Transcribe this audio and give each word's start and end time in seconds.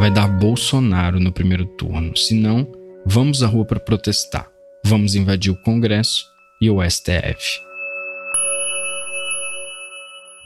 vai 0.00 0.10
dar 0.10 0.26
Bolsonaro 0.26 1.20
no 1.20 1.30
primeiro 1.30 1.66
turno. 1.66 2.16
Se 2.16 2.32
não, 2.32 2.66
vamos 3.04 3.42
à 3.42 3.46
rua 3.46 3.66
para 3.66 3.78
protestar. 3.78 4.48
Vamos 4.82 5.14
invadir 5.14 5.52
o 5.52 5.62
Congresso 5.62 6.24
e 6.58 6.70
o 6.70 6.78
STF. 6.82 7.60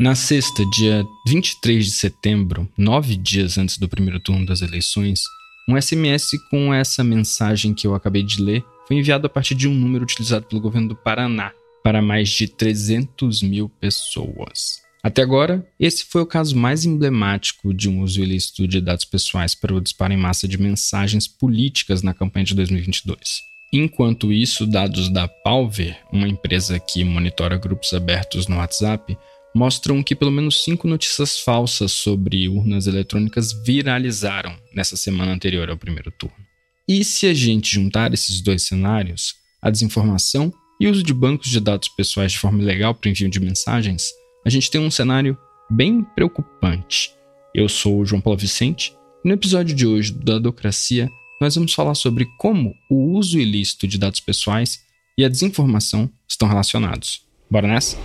Na 0.01 0.17
sexta, 0.17 0.69
dia 0.71 1.05
23 1.29 1.85
de 1.85 1.93
setembro, 1.93 2.69
nove 2.77 3.15
dias 3.15 3.57
antes 3.57 3.79
do 3.79 3.89
primeiro 3.89 4.19
turno 4.19 4.45
das 4.45 4.61
eleições, 4.61 5.21
um 5.69 5.81
SMS 5.81 6.33
com 6.51 6.75
essa 6.75 7.05
mensagem 7.05 7.73
que 7.73 7.87
eu 7.87 7.95
acabei 7.95 8.25
de 8.25 8.43
ler 8.43 8.65
foi 8.89 8.97
enviado 8.97 9.29
a 9.29 9.31
partir 9.31 9.55
de 9.55 9.69
um 9.69 9.75
número 9.75 10.03
utilizado 10.03 10.47
pelo 10.47 10.61
governo 10.61 10.89
do 10.89 10.97
Paraná 10.97 11.53
para 11.81 12.03
mais 12.03 12.29
de 12.29 12.49
300 12.49 13.41
mil 13.45 13.69
pessoas. 13.69 14.84
Até 15.05 15.21
agora, 15.21 15.63
esse 15.79 16.03
foi 16.07 16.23
o 16.23 16.27
caso 16.27 16.57
mais 16.57 16.87
emblemático 16.87 17.75
de 17.75 17.91
um 17.91 18.01
uso 18.01 18.23
ilícito 18.23 18.67
de 18.67 18.81
dados 18.81 19.05
pessoais 19.05 19.55
para 19.55 19.75
o 19.75 19.81
disparo 19.81 20.15
em 20.15 20.17
massa 20.17 20.49
de 20.49 20.57
mensagens 20.57 21.29
políticas 21.29 22.03
na 22.03 22.15
campanha 22.15 22.47
de 22.47 22.55
2022. 22.55 23.43
Enquanto 23.71 24.33
isso, 24.33 24.67
dados 24.67 25.11
da 25.11 25.29
Palver, 25.29 25.99
uma 26.11 26.27
empresa 26.27 26.81
que 26.81 27.05
monitora 27.05 27.59
grupos 27.59 27.93
abertos 27.93 28.49
no 28.49 28.57
WhatsApp, 28.57 29.15
mostram 29.55 30.03
que 30.03 30.17
pelo 30.17 30.31
menos 30.31 30.65
cinco 30.65 30.89
notícias 30.89 31.39
falsas 31.39 31.93
sobre 31.93 32.49
urnas 32.49 32.87
eletrônicas 32.87 33.53
viralizaram 33.53 34.57
nessa 34.75 34.97
semana 34.97 35.33
anterior 35.33 35.69
ao 35.69 35.77
primeiro 35.77 36.11
turno. 36.13 36.35
E 36.89 37.05
se 37.05 37.27
a 37.27 37.35
gente 37.35 37.75
juntar 37.75 38.15
esses 38.15 38.41
dois 38.41 38.63
cenários, 38.63 39.35
a 39.61 39.69
desinformação 39.69 40.51
e 40.81 40.87
o 40.87 40.91
uso 40.91 41.03
de 41.03 41.13
bancos 41.13 41.51
de 41.51 41.61
dados 41.61 41.89
pessoais 41.91 42.33
de 42.33 42.39
forma 42.39 42.63
ilegal 42.63 42.95
para 42.95 43.11
envio 43.11 43.29
de 43.29 43.39
mensagens, 43.39 44.11
a 44.45 44.51
gente 44.51 44.71
tem 44.71 44.81
um 44.81 44.91
cenário 44.91 45.37
bem 45.71 46.03
preocupante. 46.03 47.15
Eu 47.55 47.69
sou 47.69 48.01
o 48.01 48.05
João 48.05 48.21
Paulo 48.21 48.39
Vicente 48.39 48.95
e 49.25 49.29
no 49.29 49.35
episódio 49.35 49.75
de 49.75 49.87
hoje 49.87 50.13
do 50.13 50.25
Dadocracia 50.25 51.11
nós 51.41 51.55
vamos 51.55 51.73
falar 51.73 51.95
sobre 51.95 52.27
como 52.39 52.75
o 52.91 53.17
uso 53.17 53.39
ilícito 53.39 53.89
de 53.89 53.99
dados 53.99 54.21
pessoais 54.21 54.81
e 55.17 55.25
a 55.25 55.29
desinformação 55.29 56.11
estão 56.29 56.47
relacionados. 56.47 57.23
Bora 57.51 57.67
nessa? 57.69 57.97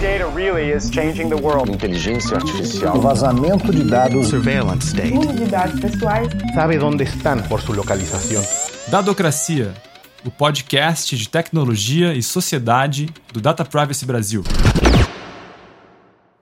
data 0.00 0.28
really 0.34 0.70
is 0.70 0.90
changing 0.92 1.28
the 1.28 1.34
world. 1.34 1.72
Inteligência 1.72 2.36
artificial. 2.36 2.96
O 2.96 3.00
vazamento 3.00 3.72
de 3.72 3.82
dados. 3.82 4.28
Surveillance 4.28 4.88
state. 4.88 5.16
Uso 5.16 5.32
de 5.32 5.46
dados 5.46 5.80
pessoais. 5.80 6.28
Sabe 6.54 6.78
onde 6.78 7.04
estão 7.04 7.42
por 7.42 7.60
sua 7.60 7.76
localização. 7.76 8.44
Dadocracia, 8.88 9.74
o 10.24 10.30
podcast 10.30 11.16
de 11.16 11.28
tecnologia 11.28 12.12
e 12.14 12.22
sociedade 12.22 13.08
do 13.32 13.40
Data 13.40 13.64
Privacy 13.64 14.04
Brasil. 14.04 14.44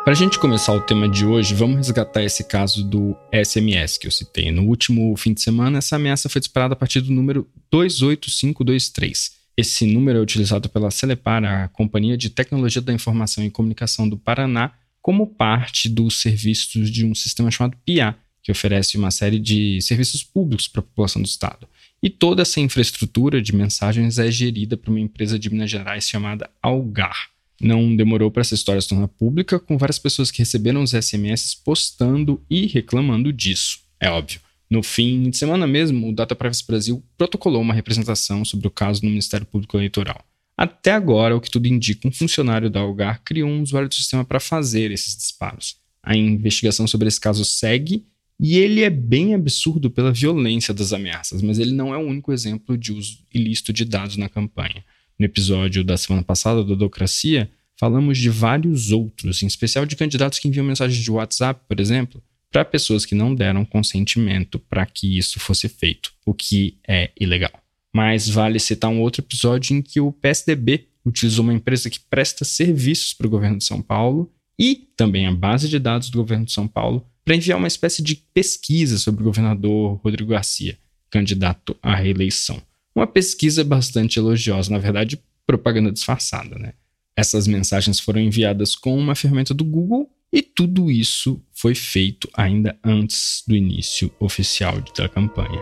Para 0.04 0.12
a 0.12 0.16
gente 0.16 0.38
começar 0.38 0.74
o 0.74 0.82
tema 0.82 1.08
de 1.08 1.26
hoje, 1.26 1.56
vamos 1.56 1.78
resgatar 1.78 2.24
esse 2.24 2.44
caso 2.44 2.84
do 2.84 3.16
SMS 3.32 3.98
que 3.98 4.06
eu 4.06 4.12
citei. 4.12 4.52
No 4.52 4.64
último 4.64 5.16
fim 5.16 5.34
de 5.34 5.42
semana, 5.42 5.78
essa 5.78 5.96
ameaça 5.96 6.28
foi 6.28 6.42
disparada 6.42 6.74
a 6.74 6.78
partir 6.78 7.00
do 7.02 7.12
número 7.12 7.48
28523 7.72 9.44
esse 9.56 9.86
número 9.86 10.18
é 10.18 10.22
utilizado 10.22 10.68
pela 10.68 10.90
Celepar, 10.90 11.44
a 11.44 11.68
Companhia 11.68 12.18
de 12.18 12.30
Tecnologia 12.30 12.82
da 12.82 12.92
Informação 12.92 13.44
e 13.44 13.52
Comunicação 13.52 14.10
do 14.10 14.18
Paraná, 14.18 14.72
como 15.00 15.28
parte 15.28 15.88
dos 15.88 16.20
serviços 16.22 16.90
de 16.90 17.06
um 17.06 17.14
sistema 17.14 17.52
chamado 17.52 17.78
PIA, 17.86 18.16
que 18.42 18.52
oferece 18.52 18.98
uma 18.98 19.12
série 19.12 19.40
de 19.40 19.80
serviços 19.82 20.24
públicos 20.24 20.68
para 20.68 20.80
a 20.80 20.84
população 20.84 21.22
do 21.22 21.28
estado. 21.28 21.68
E 22.02 22.10
toda 22.10 22.42
essa 22.42 22.60
infraestrutura 22.60 23.42
de 23.42 23.56
mensagens 23.56 24.18
é 24.18 24.30
gerida 24.30 24.76
por 24.76 24.90
uma 24.90 25.00
empresa 25.00 25.38
de 25.38 25.50
Minas 25.50 25.70
Gerais 25.70 26.10
chamada 26.10 26.50
Algar. 26.62 27.33
Não 27.64 27.96
demorou 27.96 28.30
para 28.30 28.42
essa 28.42 28.54
história 28.54 28.82
se 28.82 28.90
tornar 28.90 29.08
pública, 29.08 29.58
com 29.58 29.78
várias 29.78 29.98
pessoas 29.98 30.30
que 30.30 30.40
receberam 30.40 30.84
os 30.84 30.92
SMS 30.92 31.56
postando 31.56 32.44
e 32.50 32.68
reclamando 32.68 33.32
disso. 33.32 33.80
É 34.00 34.10
óbvio. 34.10 34.42
No 34.70 34.84
fim 34.84 35.30
de 35.30 35.38
semana 35.38 35.66
mesmo, 35.66 36.10
o 36.10 36.14
Data 36.14 36.36
Privacy 36.36 36.66
Brasil 36.68 37.04
protocolou 37.18 37.62
uma 37.62 37.74
representação 37.74 38.44
sobre 38.44 38.68
o 38.68 38.72
caso 38.72 39.04
no 39.04 39.10
Ministério 39.10 39.46
Público 39.46 39.78
Eleitoral. 39.78 40.26
Até 40.58 40.92
agora, 40.92 41.36
o 41.36 41.40
que 41.40 41.50
tudo 41.50 41.68
indica, 41.68 42.08
um 42.08 42.12
funcionário 42.12 42.70
da 42.70 42.82
Algar 42.82 43.22
criou 43.24 43.50
um 43.50 43.62
usuário 43.62 43.88
do 43.88 43.96
sistema 43.96 44.26
para 44.26 44.40
fazer 44.40 44.92
esses 44.92 45.16
disparos. 45.16 45.78
A 46.02 46.18
investigação 46.18 46.86
sobre 46.86 47.08
esse 47.08 47.20
caso 47.20 47.46
segue 47.46 48.06
e 48.40 48.58
ele 48.58 48.82
é 48.82 48.90
bem 48.90 49.34
absurdo 49.34 49.90
pela 49.90 50.12
violência 50.12 50.74
das 50.74 50.92
ameaças, 50.92 51.42
mas 51.42 51.60
ele 51.60 51.72
não 51.72 51.94
é 51.94 51.98
o 51.98 52.06
único 52.06 52.34
exemplo 52.34 52.78
de 52.78 52.92
uso 52.92 53.20
ilícito 53.34 53.72
de 53.72 53.86
dados 53.86 54.18
na 54.18 54.28
campanha. 54.28 54.84
No 55.20 55.26
episódio 55.26 55.84
da 55.84 55.98
semana 55.98 56.24
passada 56.24 56.64
do 56.64 56.76
Docracia, 56.76 57.50
falamos 57.78 58.18
de 58.18 58.30
vários 58.30 58.92
outros, 58.92 59.44
em 59.44 59.48
especial 59.48 59.86
de 59.86 59.96
candidatos 59.96 60.40
que 60.40 60.48
enviam 60.48 60.66
mensagens 60.66 61.04
de 61.04 61.12
WhatsApp, 61.12 61.62
por 61.68 61.80
exemplo, 61.80 62.22
para 62.52 62.64
pessoas 62.64 63.06
que 63.06 63.16
não 63.16 63.34
deram 63.34 63.66
consentimento 63.66 64.60
para 64.60 64.86
que 64.86 65.18
isso 65.18 65.40
fosse 65.40 65.68
feito, 65.68 66.14
o 66.26 66.34
que 66.34 66.78
é 66.88 67.12
ilegal. 67.20 67.52
Mas 67.92 68.30
vale 68.30 68.60
citar 68.60 68.90
um 68.90 69.02
outro 69.02 69.22
episódio 69.22 69.76
em 69.76 69.82
que 69.82 70.00
o 70.00 70.12
PSDB 70.12 70.88
utilizou 71.06 71.44
uma 71.44 71.54
empresa 71.54 71.90
que 71.90 72.00
presta 72.00 72.46
serviços 72.46 73.14
para 73.14 73.28
o 73.28 73.30
governo 73.30 73.58
de 73.58 73.64
São 73.64 73.82
Paulo 73.82 74.32
e 74.58 74.88
também 74.96 75.26
a 75.28 75.32
base 75.32 75.68
de 75.68 75.80
dados 75.80 76.10
do 76.10 76.18
governo 76.20 76.46
de 76.46 76.52
São 76.52 76.68
Paulo 76.68 77.06
para 77.26 77.36
enviar 77.36 77.58
uma 77.58 77.68
espécie 77.68 78.02
de 78.02 78.16
pesquisa 78.16 78.98
sobre 78.98 79.22
o 79.22 79.26
governador 79.26 80.00
Rodrigo 80.04 80.32
Garcia, 80.32 80.78
candidato 81.10 81.76
à 81.82 81.96
reeleição. 81.96 82.62
Uma 82.96 83.08
pesquisa 83.08 83.64
bastante 83.64 84.20
elogiosa, 84.20 84.72
na 84.72 84.78
verdade, 84.78 85.20
propaganda 85.48 85.92
disfarçada, 85.92 86.58
né? 86.60 86.74
Essas 87.16 87.48
mensagens 87.48 88.00
foram 88.00 88.22
enviadas 88.22 88.76
com 88.76 88.98
uma 88.98 89.16
ferramenta 89.16 89.54
do 89.54 89.64
Google 89.64 90.10
e 90.32 90.42
tudo 90.42 90.92
isso 90.92 91.42
foi 91.52 91.76
feito 91.76 92.30
ainda 92.34 92.78
antes 92.84 93.44
do 93.48 93.56
início 93.56 94.12
oficial 94.20 94.82
da 94.96 95.10
campanha. 95.10 95.62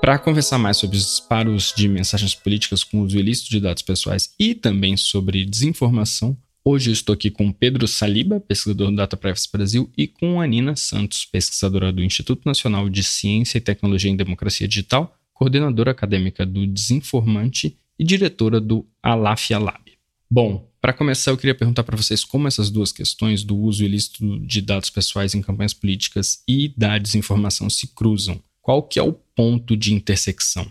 Para 0.00 0.18
conversar 0.18 0.58
mais 0.58 0.76
sobre 0.76 0.96
os 0.96 1.04
disparos 1.04 1.74
de 1.76 1.88
mensagens 1.88 2.34
políticas 2.34 2.84
com 2.84 3.00
uso 3.00 3.18
ilícito 3.18 3.50
de 3.50 3.60
dados 3.60 3.82
pessoais 3.82 4.32
e 4.38 4.54
também 4.54 4.96
sobre 4.96 5.44
desinformação, 5.44 6.36
hoje 6.66 6.90
eu 6.90 6.92
estou 6.92 7.12
aqui 7.14 7.30
com 7.30 7.52
Pedro 7.52 7.86
Saliba, 7.86 8.40
pesquisador 8.40 8.90
do 8.90 8.96
Data 8.96 9.16
Privacy 9.16 9.48
Brasil, 9.52 9.88
e 9.96 10.08
com 10.08 10.40
Anina 10.40 10.74
Santos, 10.74 11.24
pesquisadora 11.24 11.92
do 11.92 12.02
Instituto 12.02 12.42
Nacional 12.44 12.88
de 12.88 13.04
Ciência 13.04 13.58
e 13.58 13.60
Tecnologia 13.60 14.10
em 14.10 14.16
Democracia 14.16 14.66
Digital, 14.66 15.16
coordenadora 15.32 15.92
acadêmica 15.92 16.44
do 16.44 16.66
Desinformante 16.66 17.78
e 17.96 18.04
diretora 18.04 18.60
do 18.60 18.84
Alafia 19.00 19.60
Lab. 19.60 19.92
Bom, 20.28 20.68
para 20.80 20.92
começar, 20.92 21.30
eu 21.30 21.36
queria 21.36 21.54
perguntar 21.54 21.84
para 21.84 21.96
vocês 21.96 22.24
como 22.24 22.48
essas 22.48 22.68
duas 22.68 22.90
questões 22.90 23.44
do 23.44 23.56
uso 23.56 23.84
ilícito 23.84 24.40
de 24.40 24.60
dados 24.60 24.90
pessoais 24.90 25.34
em 25.34 25.42
campanhas 25.42 25.72
políticas 25.72 26.42
e 26.48 26.74
da 26.76 26.98
desinformação 26.98 27.70
se 27.70 27.94
cruzam. 27.94 28.42
Qual 28.60 28.82
que 28.82 28.98
é 28.98 29.02
o 29.02 29.12
ponto 29.12 29.76
de 29.76 29.94
intersecção? 29.94 30.70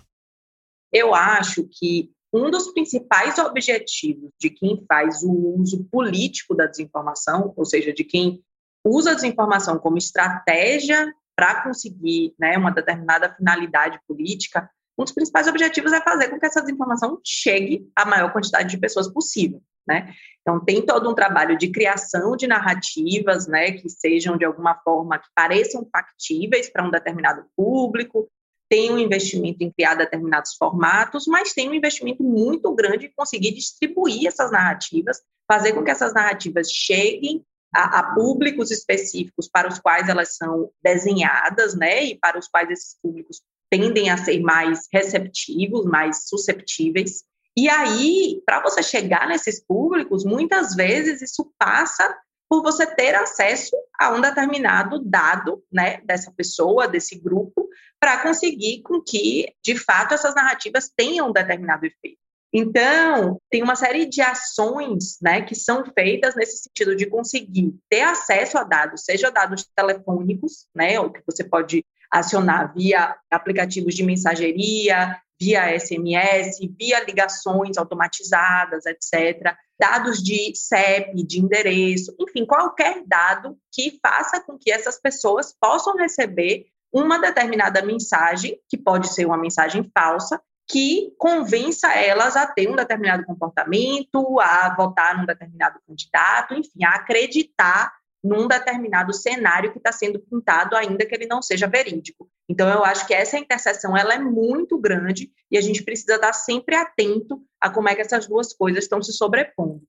Eu 0.92 1.16
acho 1.16 1.68
que 1.72 2.10
um 2.36 2.52
dos 2.52 2.72
principais 2.74 3.40
objetivos 3.40 4.30
de 4.40 4.50
quem 4.50 4.84
faz 4.88 5.24
o 5.24 5.32
uso 5.60 5.86
político 5.86 6.54
da 6.54 6.66
desinformação, 6.66 7.54
ou 7.56 7.66
seja, 7.66 7.94
de 7.94 8.04
quem 8.04 8.44
usa 8.84 9.12
a 9.12 9.14
desinformação 9.14 9.80
como 9.80 9.98
estratégia 9.98 11.14
para 11.36 11.64
conseguir 11.64 12.34
né, 12.38 12.58
uma 12.58 12.72
determinada 12.72 13.34
finalidade 13.34 14.00
política, 14.08 14.70
um 14.98 15.04
dos 15.04 15.14
principais 15.14 15.48
objetivos 15.48 15.94
é 15.94 16.02
fazer 16.02 16.30
com 16.30 16.40
que 16.40 16.46
essa 16.46 16.62
desinformação 16.62 17.20
chegue 17.24 17.90
à 17.96 18.06
maior 18.06 18.32
quantidade 18.32 18.70
de 18.70 18.78
pessoas 18.78 19.08
possível 19.08 19.62
né? 19.88 20.14
Então, 20.42 20.64
tem 20.64 20.86
todo 20.86 21.10
um 21.10 21.16
trabalho 21.16 21.58
de 21.58 21.70
criação 21.70 22.36
de 22.36 22.48
narrativas, 22.48 23.48
né, 23.48 23.72
que 23.72 23.90
sejam 23.90 24.38
de 24.38 24.46
alguma 24.46 24.76
forma, 24.84 25.20
que 25.20 25.28
pareçam 25.36 25.88
factíveis 25.92 26.70
para 26.70 26.86
um 26.86 26.92
determinado 26.92 27.46
público, 27.56 28.30
tem 28.70 28.92
um 28.92 28.98
investimento 28.98 29.64
em 29.64 29.72
criar 29.72 29.96
determinados 29.96 30.56
formatos, 30.56 31.28
mas 31.28 31.54
tem 31.54 31.70
um 31.70 31.74
investimento 31.74 32.24
muito 32.24 32.74
grande 32.74 33.08
em 33.08 33.14
conseguir 33.16 33.54
distribuir 33.54 34.28
essas 34.28 34.52
narrativas, 34.52 35.22
fazer 35.48 35.74
com 35.74 35.84
que 35.84 35.92
essas 35.92 36.14
narrativas 36.14 36.72
cheguem 36.72 37.46
a, 37.74 38.00
a, 38.00 38.16
públicos 38.16 38.72
específicos 38.72 39.50
para 39.50 39.68
os 39.68 39.80
quais 39.80 40.08
elas 40.10 40.36
são 40.36 40.72
desenhadas, 40.84 41.76
né, 41.76 42.04
e 42.06 42.18
para 42.18 42.40
os 42.40 42.48
quais 42.48 42.70
esses 42.70 42.98
públicos 43.02 43.42
tendem 43.70 44.10
a 44.10 44.18
ser 44.18 44.40
mais 44.40 44.88
receptivos, 44.92 45.86
mais 45.86 46.28
susceptíveis. 46.28 47.24
E 47.58 47.70
aí, 47.70 48.42
para 48.46 48.62
você 48.62 48.82
chegar 48.82 49.28
nesses 49.28 49.64
públicos, 49.64 50.26
muitas 50.26 50.76
vezes 50.76 51.22
isso 51.22 51.52
passa 51.58 52.16
por 52.50 52.62
você 52.62 52.86
ter 52.86 53.16
acesso 53.16 53.76
a 54.00 54.12
um 54.12 54.22
determinado 54.22 55.00
dado, 55.04 55.64
né, 55.72 56.02
dessa 56.06 56.32
pessoa, 56.32 56.88
desse 56.88 57.20
grupo, 57.20 57.68
para 58.00 58.22
conseguir 58.22 58.82
com 58.84 59.02
que, 59.02 59.54
de 59.64 59.78
fato, 59.78 60.14
essas 60.14 60.36
narrativas 60.36 60.92
tenham 60.96 61.30
um 61.30 61.34
determinado 61.34 61.86
efeito. 61.86 62.20
Então, 62.54 63.38
tem 63.50 63.62
uma 63.62 63.76
série 63.76 64.06
de 64.06 64.22
ações 64.22 65.18
né, 65.22 65.42
que 65.42 65.54
são 65.54 65.84
feitas 65.94 66.36
nesse 66.36 66.64
sentido 66.64 66.96
de 66.96 67.06
conseguir 67.06 67.74
ter 67.90 68.02
acesso 68.02 68.58
a 68.58 68.64
dados, 68.64 69.04
seja 69.04 69.30
dados 69.30 69.68
telefônicos, 69.76 70.68
né, 70.74 71.00
ou 71.00 71.12
que 71.12 71.22
você 71.26 71.44
pode 71.44 71.84
acionar 72.10 72.74
via 72.74 73.14
aplicativos 73.30 73.94
de 73.94 74.04
mensageria, 74.04 75.20
via 75.40 75.78
SMS, 75.78 76.60
via 76.80 77.04
ligações 77.04 77.78
automatizadas, 77.78 78.86
etc. 78.86 79.54
Dados 79.80 80.24
de 80.24 80.54
CEP, 80.56 81.24
de 81.26 81.40
endereço, 81.40 82.16
enfim, 82.20 82.46
qualquer 82.46 83.04
dado 83.06 83.58
que 83.72 84.00
faça 84.02 84.42
com 84.42 84.58
que 84.58 84.72
essas 84.72 85.00
pessoas 85.00 85.54
possam 85.60 85.96
receber 85.98 86.68
uma 86.94 87.20
determinada 87.20 87.82
mensagem, 87.82 88.58
que 88.70 88.78
pode 88.78 89.14
ser 89.14 89.26
uma 89.26 89.38
mensagem 89.38 89.90
falsa, 89.94 90.42
que 90.68 91.14
convença 91.18 91.94
elas 91.94 92.36
a 92.36 92.48
ter 92.48 92.70
um 92.70 92.76
determinado 92.76 93.26
comportamento, 93.26 94.40
a 94.40 94.74
votar 94.76 95.18
num 95.18 95.26
determinado 95.26 95.80
candidato, 95.88 96.54
enfim, 96.56 96.84
a 96.86 96.96
acreditar 96.96 97.94
num 98.24 98.48
determinado 98.48 99.14
cenário 99.14 99.72
que 99.72 99.78
está 99.78 99.92
sendo 99.92 100.20
pintado, 100.20 100.76
ainda 100.76 101.06
que 101.06 101.14
ele 101.14 101.28
não 101.28 101.42
seja 101.42 101.68
verídico. 101.68 102.28
Então, 102.48 102.70
eu 102.70 102.84
acho 102.84 103.08
que 103.08 103.14
essa 103.14 103.38
interseção 103.40 103.98
ela 103.98 104.14
é 104.14 104.20
muito 104.20 104.78
grande 104.78 105.32
e 105.50 105.58
a 105.58 105.62
gente 105.62 105.84
precisa 105.84 106.16
estar 106.16 106.34
sempre 106.34 106.76
atento 106.76 107.42
a 107.60 107.70
como 107.70 107.90
é 107.90 107.96
que 107.96 108.02
essas 108.02 108.28
duas 108.28 108.54
coisas 108.54 108.84
estão 108.84 109.02
se 109.02 109.14
sobrepondo. 109.14 109.82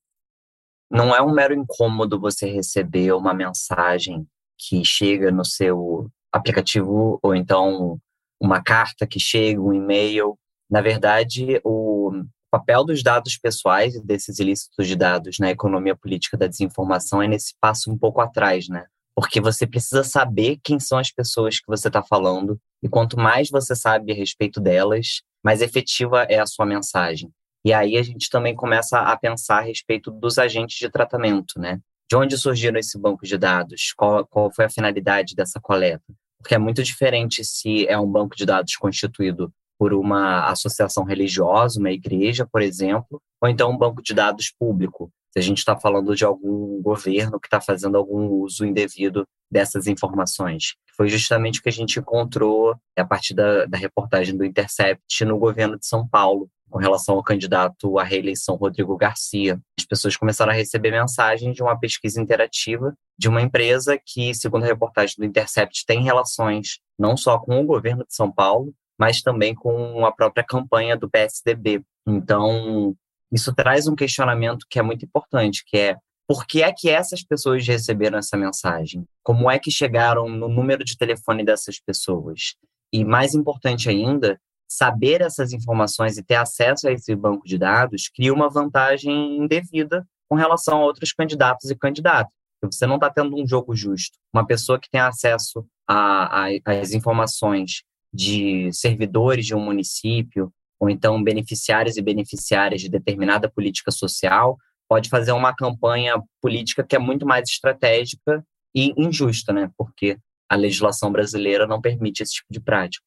Não 0.91 1.15
é 1.15 1.21
um 1.21 1.35
mero 1.35 1.53
incômodo 1.53 2.21
você 2.21 2.47
receber 2.47 3.13
uma 3.13 3.35
mensagem 3.35 4.27
que 4.57 4.85
chega 4.85 5.31
no 5.31 5.45
seu 5.45 6.11
aplicativo 6.33 7.19
ou 7.23 7.35
então 7.35 8.01
uma 8.41 8.63
carta 8.63 9.07
que 9.07 9.19
chega, 9.19 9.61
um 9.61 9.73
e-mail 9.73 10.39
na 10.69 10.81
verdade, 10.81 11.61
o 11.65 12.25
papel 12.51 12.85
dos 12.85 13.03
dados 13.03 13.37
pessoais 13.37 13.95
e 13.95 14.05
desses 14.05 14.39
ilícitos 14.39 14.87
de 14.87 14.97
dados 14.97 15.39
na 15.39 15.51
economia 15.51 15.97
política 15.97 16.37
da 16.37 16.47
desinformação 16.47 17.23
é 17.23 17.29
nesse 17.29 17.55
passo 17.61 17.91
um 17.91 17.97
pouco 17.97 18.21
atrás, 18.21 18.69
né? 18.69 18.87
Porque 19.17 19.41
você 19.41 19.67
precisa 19.67 20.05
saber 20.05 20.61
quem 20.63 20.79
são 20.79 20.99
as 20.99 21.11
pessoas 21.11 21.59
que 21.59 21.67
você 21.67 21.89
está 21.89 22.03
falando, 22.03 22.61
e 22.83 22.89
quanto 22.89 23.19
mais 23.19 23.49
você 23.51 23.75
sabe 23.75 24.13
a 24.13 24.15
respeito 24.15 24.61
delas, 24.61 25.23
mais 25.43 25.63
efetiva 25.63 26.25
é 26.25 26.39
a 26.39 26.47
sua 26.47 26.67
mensagem. 26.67 27.31
E 27.65 27.73
aí 27.73 27.97
a 27.97 28.03
gente 28.03 28.29
também 28.29 28.55
começa 28.55 29.01
a 29.01 29.17
pensar 29.17 29.59
a 29.59 29.63
respeito 29.63 30.11
dos 30.11 30.39
agentes 30.39 30.77
de 30.79 30.91
tratamento, 30.91 31.59
né? 31.59 31.81
De 32.09 32.15
onde 32.15 32.39
surgiram 32.39 32.79
esse 32.79 32.97
banco 32.97 33.27
de 33.27 33.37
dados? 33.37 33.93
Qual, 33.97 34.25
qual 34.27 34.53
foi 34.53 34.67
a 34.67 34.71
finalidade 34.71 35.35
dessa 35.35 35.59
coleta? 35.59 36.05
Porque 36.39 36.55
é 36.55 36.59
muito 36.59 36.83
diferente 36.83 37.45
se 37.45 37.87
é 37.89 37.99
um 37.99 38.07
banco 38.07 38.37
de 38.37 38.47
dados 38.47 38.77
constituído 38.77 39.53
por 39.79 39.93
uma 39.93 40.47
associação 40.47 41.05
religiosa, 41.05 41.81
uma 41.81 41.91
igreja, 41.91 42.47
por 42.47 42.63
exemplo, 42.63 43.21
ou 43.41 43.49
então 43.49 43.71
um 43.71 43.77
banco 43.77 44.03
de 44.03 44.15
dados 44.15 44.53
público. 44.59 45.11
Se 45.37 45.41
a 45.41 45.43
gente 45.43 45.59
está 45.59 45.77
falando 45.77 46.17
de 46.17 46.25
algum 46.25 46.81
governo 46.81 47.39
que 47.39 47.47
está 47.47 47.61
fazendo 47.61 47.99
algum 47.99 48.27
uso 48.27 48.65
indevido 48.65 49.27
dessas 49.51 49.87
informações. 49.87 50.77
Foi 50.97 51.09
justamente 51.09 51.61
o 51.61 51.63
que 51.63 51.69
a 51.69 51.73
gente 51.73 51.99
encontrou 51.99 52.75
a 52.97 53.05
partir 53.05 53.35
da, 53.35 53.67
da 53.67 53.77
reportagem 53.77 54.35
do 54.35 54.47
Intercept 54.47 55.25
no 55.27 55.39
governo 55.39 55.79
de 55.79 55.87
São 55.87 56.09
Paulo, 56.09 56.49
com 56.71 56.79
relação 56.79 57.17
ao 57.17 57.23
candidato 57.23 57.99
à 57.99 58.03
reeleição 58.03 58.57
Rodrigo 58.57 58.97
Garcia. 58.97 59.61
As 59.79 59.85
pessoas 59.85 60.17
começaram 60.17 60.53
a 60.53 60.55
receber 60.55 60.91
mensagens 60.91 61.55
de 61.55 61.63
uma 61.63 61.79
pesquisa 61.79 62.19
interativa 62.19 62.95
de 63.19 63.29
uma 63.29 63.43
empresa 63.43 64.01
que, 64.03 64.35
segundo 64.35 64.65
a 64.65 64.67
reportagem 64.67 65.17
do 65.19 65.25
Intercept, 65.27 65.85
tem 65.87 66.03
relações 66.03 66.79
não 66.99 67.15
só 67.15 67.39
com 67.39 67.61
o 67.61 67.67
governo 67.67 68.07
de 68.07 68.15
São 68.15 68.33
Paulo, 68.33 68.73
mas 68.99 69.21
também 69.21 69.55
com 69.55 70.07
a 70.07 70.13
própria 70.13 70.43
campanha 70.43 70.97
do 70.97 71.11
PSDB. 71.11 71.83
Então, 72.07 72.97
isso 73.33 73.55
traz 73.55 73.87
um 73.87 73.95
questionamento 73.95 74.67
que 74.69 74.79
é 74.79 74.83
muito 74.83 75.05
importante, 75.05 75.65
que 75.67 75.77
é 75.77 75.97
por 76.29 76.45
que 76.45 76.63
é 76.63 76.73
que 76.73 76.91
essas 76.91 77.23
pessoas 77.23 77.67
receberam 77.67 78.19
essa 78.19 78.37
mensagem? 78.37 79.07
Como 79.23 79.49
é 79.51 79.59
que 79.59 79.71
chegaram 79.71 80.29
no 80.29 80.49
número 80.49 80.85
de 80.85 80.97
telefone 80.97 81.45
dessas 81.45 81.79
pessoas? 81.79 82.57
E 82.93 83.05
mais 83.05 83.33
importante 83.35 83.89
ainda, 83.89 84.41
saber 84.69 85.21
essas 85.21 85.53
informações 85.53 86.19
e 86.19 86.25
ter 86.25 86.35
acesso 86.35 86.89
a 86.89 86.93
esse 86.93 87.15
banco 87.15 87.47
de 87.47 87.57
dados 87.57 88.09
cria 88.09 88.35
uma 88.35 88.51
vantagem 88.51 89.37
indevida 89.37 90.05
com 90.29 90.35
relação 90.35 90.79
a 90.79 90.85
outros 90.85 91.13
candidatos 91.13 91.71
e 91.71 91.77
candidatas. 91.77 92.33
Você 92.65 92.87
não 92.87 92.97
está 92.97 93.09
tendo 93.09 93.37
um 93.41 93.47
jogo 93.47 93.77
justo. 93.77 94.19
Uma 94.33 94.45
pessoa 94.45 94.81
que 94.81 94.91
tem 94.91 95.01
acesso 95.01 95.65
às 95.87 96.91
informações 96.93 97.85
de 98.13 98.73
servidores 98.73 99.47
de 99.47 99.55
um 99.55 99.61
município, 99.61 100.53
ou 100.81 100.91
então 100.91 101.23
beneficiários 101.23 101.97
e 101.97 102.03
beneficiárias 102.03 102.81
de 102.81 102.89
determinada 102.89 103.51
política 103.51 103.91
social, 103.91 104.57
pode 104.89 105.09
fazer 105.09 105.33
uma 105.33 105.55
campanha 105.55 106.15
política 106.41 106.85
que 106.85 106.95
é 106.95 106.99
muito 106.99 107.27
mais 107.27 107.49
estratégica 107.49 108.45
e 108.75 108.93
injusta, 108.97 109.53
né? 109.53 109.71
Porque 109.77 110.19
a 110.49 110.55
legislação 110.55 111.11
brasileira 111.11 111.67
não 111.67 111.81
permite 111.81 112.23
esse 112.23 112.35
tipo 112.35 112.53
de 112.53 112.61
prática. 112.61 113.05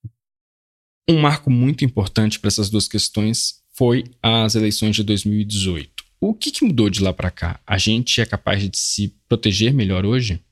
Um 1.09 1.19
marco 1.19 1.49
muito 1.49 1.85
importante 1.85 2.39
para 2.39 2.49
essas 2.49 2.69
duas 2.69 2.87
questões 2.87 3.63
foi 3.73 4.03
as 4.21 4.55
eleições 4.55 4.95
de 4.95 5.03
2018. 5.03 6.03
O 6.21 6.33
que, 6.33 6.51
que 6.51 6.65
mudou 6.65 6.89
de 6.89 7.01
lá 7.01 7.13
para 7.13 7.31
cá? 7.31 7.59
A 7.65 7.77
gente 7.77 8.19
é 8.19 8.25
capaz 8.25 8.61
de 8.61 8.77
se 8.77 9.15
proteger 9.27 9.73
melhor 9.73 10.05
hoje? 10.05 10.43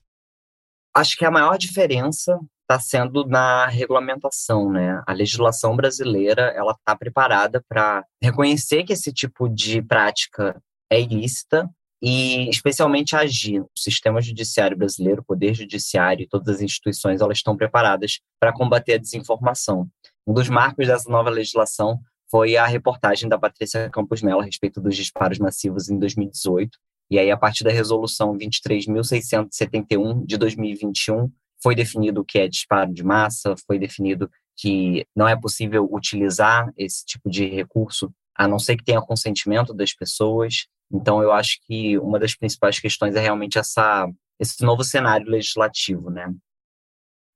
Acho 0.95 1.17
que 1.17 1.25
a 1.25 1.31
maior 1.31 1.57
diferença 1.57 2.39
está 2.69 2.79
sendo 2.79 3.25
na 3.25 3.65
regulamentação, 3.67 4.69
né? 4.69 5.01
A 5.07 5.13
legislação 5.13 5.75
brasileira 5.75 6.53
ela 6.55 6.73
está 6.73 6.95
preparada 6.95 7.63
para 7.67 8.05
reconhecer 8.21 8.83
que 8.83 8.91
esse 8.91 9.13
tipo 9.13 9.47
de 9.47 9.81
prática 9.81 10.61
é 10.91 10.99
ilícita 10.99 11.69
e 12.01 12.49
especialmente 12.49 13.15
agir. 13.15 13.61
O 13.61 13.69
sistema 13.75 14.21
judiciário 14.21 14.77
brasileiro, 14.77 15.21
o 15.21 15.25
poder 15.25 15.53
judiciário 15.53 16.23
e 16.23 16.27
todas 16.27 16.55
as 16.55 16.61
instituições 16.61 17.21
elas 17.21 17.37
estão 17.37 17.55
preparadas 17.55 18.19
para 18.39 18.53
combater 18.53 18.93
a 18.95 18.97
desinformação. 18.97 19.87
Um 20.27 20.33
dos 20.33 20.49
marcos 20.49 20.87
dessa 20.87 21.09
nova 21.09 21.29
legislação 21.29 21.99
foi 22.29 22.57
a 22.57 22.65
reportagem 22.65 23.29
da 23.29 23.39
Patrícia 23.39 23.89
Campos 23.89 24.21
Mello 24.21 24.41
a 24.41 24.43
respeito 24.43 24.81
dos 24.81 24.93
disparos 24.95 25.39
massivos 25.39 25.89
em 25.89 25.97
2018. 25.97 26.77
E 27.09 27.17
aí, 27.17 27.31
a 27.31 27.37
partir 27.37 27.63
da 27.63 27.71
resolução 27.71 28.37
23.671 28.37 30.25
de 30.25 30.37
2021, 30.37 31.31
foi 31.61 31.75
definido 31.75 32.21
o 32.21 32.25
que 32.25 32.39
é 32.39 32.47
disparo 32.47 32.93
de 32.93 33.03
massa, 33.03 33.55
foi 33.65 33.79
definido 33.79 34.29
que 34.55 35.05
não 35.15 35.27
é 35.27 35.35
possível 35.35 35.87
utilizar 35.91 36.71
esse 36.75 37.05
tipo 37.05 37.29
de 37.29 37.45
recurso 37.45 38.11
a 38.35 38.47
não 38.47 38.59
ser 38.59 38.77
que 38.77 38.83
tenha 38.83 39.01
consentimento 39.01 39.73
das 39.73 39.93
pessoas. 39.93 40.67
Então, 40.91 41.21
eu 41.21 41.31
acho 41.31 41.59
que 41.65 41.97
uma 41.99 42.19
das 42.19 42.35
principais 42.35 42.79
questões 42.79 43.15
é 43.15 43.19
realmente 43.19 43.57
essa, 43.57 44.09
esse 44.39 44.63
novo 44.63 44.83
cenário 44.83 45.27
legislativo, 45.27 46.09
né? 46.09 46.33